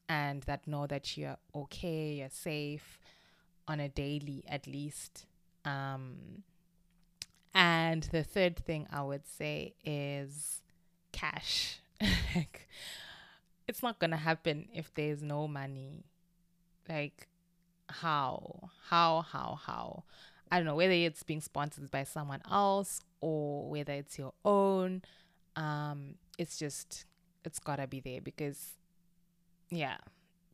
and 0.09 0.43
that 0.45 0.67
know 0.67 0.87
that 0.87 1.17
you're 1.17 1.37
okay 1.55 2.15
you're 2.15 2.31
safe 2.31 2.99
on 3.69 3.81
a 3.81 3.89
daily 3.89 4.43
at 4.49 4.67
least. 4.67 5.27
Um 5.65 6.43
and 7.55 8.03
the 8.05 8.23
third 8.25 8.57
thing 8.59 8.87
i 8.91 9.03
would 9.03 9.27
say 9.27 9.75
is 9.85 10.63
cash. 11.13 11.81
It's 13.69 13.83
not 13.83 13.99
gonna 13.99 14.17
happen 14.17 14.69
if 14.73 14.95
there's 14.95 15.23
no 15.23 15.47
money. 15.47 16.05
Like 16.89 17.29
how? 17.91 18.71
How 18.89 19.21
how 19.21 19.59
how? 19.63 20.05
I 20.51 20.57
don't 20.57 20.65
know 20.65 20.77
whether 20.77 20.93
it's 20.93 21.23
being 21.23 21.43
sponsored 21.43 21.91
by 21.91 22.05
someone 22.05 22.41
else 22.51 23.03
or 23.21 23.69
whether 23.69 23.93
it's 23.93 24.19
your 24.19 24.33
own 24.43 25.03
um 25.59 26.15
it's 26.39 26.57
just 26.59 27.05
it's 27.45 27.59
gotta 27.59 27.87
be 27.87 28.01
there 28.01 28.21
because 28.21 28.75
yeah 29.71 29.97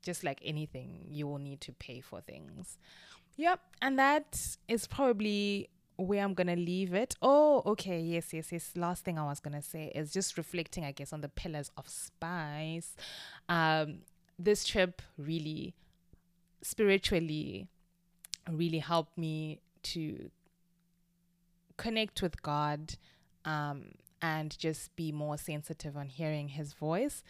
just 0.02 0.24
like 0.24 0.40
anything 0.44 1.06
you 1.08 1.26
will 1.26 1.38
need 1.38 1.60
to 1.60 1.72
pay 1.72 2.00
for 2.00 2.20
things 2.20 2.78
yep 3.36 3.60
and 3.80 3.98
that 3.98 4.56
is 4.68 4.86
probably 4.86 5.68
where 5.96 6.24
I'm 6.24 6.34
gonna 6.34 6.56
leave 6.56 6.92
it. 6.92 7.14
Oh, 7.22 7.62
okay, 7.66 8.00
yes, 8.00 8.32
yes, 8.32 8.50
yes. 8.50 8.72
Last 8.74 9.04
thing 9.04 9.18
I 9.18 9.24
was 9.24 9.40
gonna 9.40 9.62
say 9.62 9.92
is 9.94 10.12
just 10.12 10.36
reflecting, 10.36 10.84
I 10.84 10.92
guess, 10.92 11.12
on 11.12 11.20
the 11.20 11.28
pillars 11.28 11.70
of 11.76 11.88
spice. 11.88 12.96
Um, 13.48 13.98
this 14.38 14.64
trip 14.64 15.02
really, 15.16 15.74
spiritually, 16.62 17.68
really 18.50 18.80
helped 18.80 19.16
me 19.16 19.60
to 19.84 20.30
connect 21.76 22.22
with 22.22 22.42
God, 22.42 22.94
um, 23.44 23.92
and 24.24 24.58
just 24.58 24.96
be 24.96 25.12
more 25.12 25.36
sensitive 25.36 25.98
on 25.98 26.08
hearing 26.08 26.48
His 26.48 26.72
voice. 26.72 27.22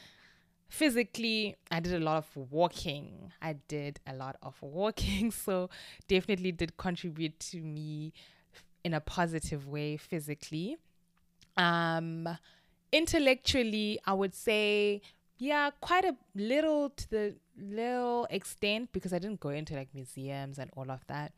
Physically, 0.69 1.57
I 1.69 1.81
did 1.81 1.95
a 1.95 1.99
lot 1.99 2.19
of 2.19 2.51
walking. 2.53 3.33
I 3.43 3.57
did 3.67 3.99
a 4.07 4.15
lot 4.15 4.37
of 4.41 4.55
walking, 4.63 5.31
so 5.47 5.71
definitely 6.07 6.53
did 6.53 6.77
contribute 6.77 7.41
to 7.51 7.59
me 7.61 8.13
in 8.85 8.95
a 8.95 9.01
positive 9.01 9.67
way 9.67 9.97
physically. 9.97 10.77
Um, 11.57 12.29
intellectually, 12.93 13.99
I 14.07 14.13
would 14.13 14.35
say, 14.35 15.03
yeah, 15.39 15.71
quite 15.81 16.05
a 16.05 16.15
little 16.37 16.91
to 16.91 17.11
the 17.11 17.35
little 17.59 18.29
extent 18.31 18.91
because 18.93 19.13
I 19.13 19.19
didn't 19.19 19.41
go 19.41 19.49
into 19.49 19.75
like 19.75 19.89
museums 19.93 20.61
and 20.61 20.71
all 20.77 20.91
of 20.93 21.05
that, 21.09 21.33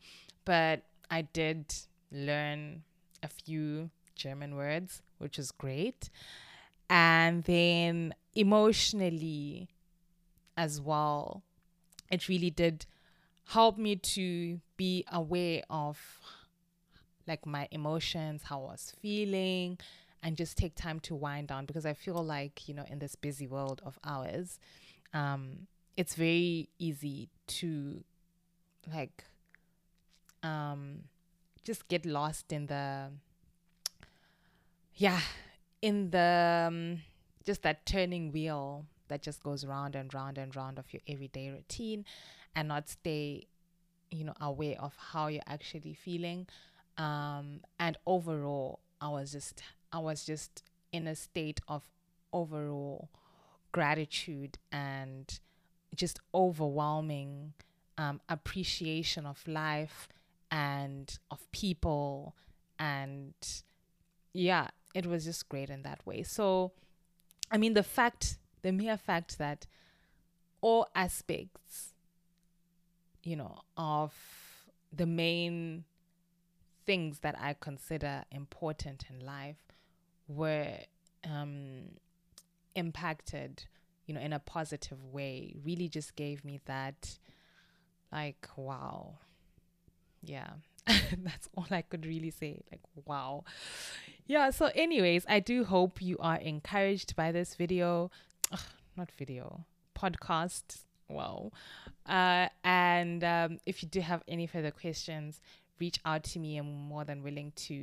but 0.45 0.83
I 1.09 1.23
did 1.23 1.73
learn 2.11 2.83
a 3.23 3.27
few 3.27 3.89
German 4.17 4.55
words, 4.55 5.01
which 5.17 5.39
is 5.39 5.51
great. 5.51 6.09
And 6.89 7.43
then 7.43 8.13
emotionally 8.35 9.69
as 10.55 10.81
well, 10.81 11.43
it 12.09 12.27
really 12.27 12.49
did 12.49 12.85
help 13.49 13.77
me 13.77 13.95
to 13.95 14.59
be 14.75 15.05
aware 15.11 15.61
of 15.69 15.99
like 17.27 17.45
my 17.45 17.67
emotions, 17.71 18.43
how 18.43 18.61
I 18.63 18.71
was 18.71 18.93
feeling, 19.01 19.77
and 20.23 20.35
just 20.37 20.57
take 20.57 20.75
time 20.75 20.99
to 21.01 21.15
wind 21.15 21.49
down 21.49 21.65
because 21.65 21.85
I 21.85 21.93
feel 21.93 22.23
like, 22.23 22.67
you 22.67 22.73
know, 22.73 22.85
in 22.89 22.99
this 22.99 23.15
busy 23.15 23.47
world 23.47 23.81
of 23.85 23.99
ours, 24.03 24.59
um, 25.13 25.67
it's 25.97 26.15
very 26.15 26.69
easy 26.79 27.29
to 27.47 28.03
like 28.93 29.25
um 30.43 31.03
just 31.63 31.87
get 31.89 32.05
lost 32.05 32.53
in 32.53 32.67
the 32.67 33.09
yeah 34.97 35.21
in 35.81 36.09
the 36.11 36.65
um, 36.67 37.01
just 37.45 37.61
that 37.63 37.85
turning 37.85 38.31
wheel 38.31 38.85
that 39.09 39.21
just 39.21 39.43
goes 39.43 39.65
round 39.65 39.95
and 39.95 40.13
round 40.13 40.37
and 40.37 40.55
round 40.55 40.79
of 40.79 40.91
your 40.91 41.01
everyday 41.07 41.49
routine 41.49 42.05
and 42.55 42.67
not 42.67 42.89
stay 42.89 43.45
you 44.11 44.23
know 44.23 44.33
aware 44.41 44.75
of 44.81 44.93
how 44.97 45.27
you're 45.27 45.43
actually 45.47 45.93
feeling. 45.93 46.47
Um, 46.97 47.61
and 47.79 47.97
overall 48.07 48.79
i 49.01 49.07
was 49.09 49.31
just 49.31 49.61
i 49.93 49.99
was 49.99 50.25
just 50.25 50.63
in 50.91 51.07
a 51.07 51.15
state 51.15 51.61
of 51.67 51.83
overall 52.33 53.09
gratitude 53.71 54.57
and 54.71 55.39
just 55.95 56.19
overwhelming 56.33 57.53
um, 57.99 58.21
appreciation 58.29 59.25
of 59.27 59.47
life 59.47 60.09
and 60.51 61.19
of 61.31 61.51
people 61.51 62.35
and 62.79 63.33
yeah 64.33 64.67
it 64.97 65.05
was 65.05 65.25
just 65.25 65.47
great 65.49 65.69
in 65.69 65.81
that 65.83 66.05
way 66.05 66.23
so 66.23 66.71
i 67.51 67.57
mean 67.57 67.73
the 67.73 67.83
fact 67.83 68.37
the 68.63 68.71
mere 68.71 68.97
fact 68.97 69.37
that 69.37 69.67
all 70.61 70.87
aspects 70.95 71.93
you 73.23 73.35
know 73.35 73.59
of 73.77 74.13
the 74.91 75.05
main 75.05 75.83
things 76.87 77.19
that 77.19 77.35
I 77.39 77.53
consider 77.59 78.23
important 78.31 79.03
in 79.09 79.23
life 79.23 79.57
were 80.27 80.77
um, 81.29 81.89
impacted, 82.75 83.65
you 84.07 84.15
know, 84.15 84.21
in 84.21 84.33
a 84.33 84.39
positive 84.39 85.03
way, 85.03 85.53
really 85.63 85.89
just 85.89 86.15
gave 86.15 86.43
me 86.45 86.59
that, 86.65 87.19
like, 88.11 88.47
wow. 88.55 89.19
Yeah, 90.23 90.47
that's 91.23 91.49
all 91.55 91.67
I 91.69 91.81
could 91.81 92.05
really 92.05 92.31
say. 92.31 92.61
Like, 92.71 92.81
wow. 93.05 93.43
Yeah, 94.25 94.51
so, 94.51 94.69
anyways, 94.73 95.25
I 95.27 95.39
do 95.39 95.63
hope 95.63 96.01
you 96.01 96.17
are 96.19 96.37
encouraged 96.37 97.15
by 97.15 97.31
this 97.31 97.55
video. 97.55 98.11
Ugh, 98.51 98.59
not 98.95 99.11
video, 99.11 99.65
podcast. 99.97 100.83
Wow. 101.09 101.51
Uh, 102.05 102.47
and 102.63 103.23
um, 103.23 103.59
if 103.65 103.81
you 103.81 103.89
do 103.89 104.01
have 104.01 104.23
any 104.27 104.47
further 104.47 104.71
questions, 104.71 105.41
reach 105.79 105.99
out 106.05 106.23
to 106.23 106.39
me. 106.39 106.57
I'm 106.57 106.87
more 106.87 107.05
than 107.05 107.23
willing 107.23 107.53
to, 107.55 107.73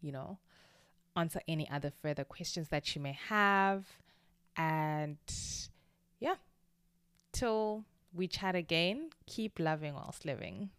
you 0.00 0.12
know, 0.12 0.38
answer 1.16 1.40
any 1.48 1.68
other 1.70 1.92
further 2.02 2.24
questions 2.24 2.68
that 2.68 2.94
you 2.94 3.02
may 3.02 3.16
have. 3.28 3.84
And 4.56 5.18
yeah, 6.20 6.36
till 7.32 7.84
we 8.12 8.26
chat 8.28 8.54
again, 8.54 9.10
keep 9.26 9.58
loving 9.58 9.94
whilst 9.94 10.24
living. 10.24 10.70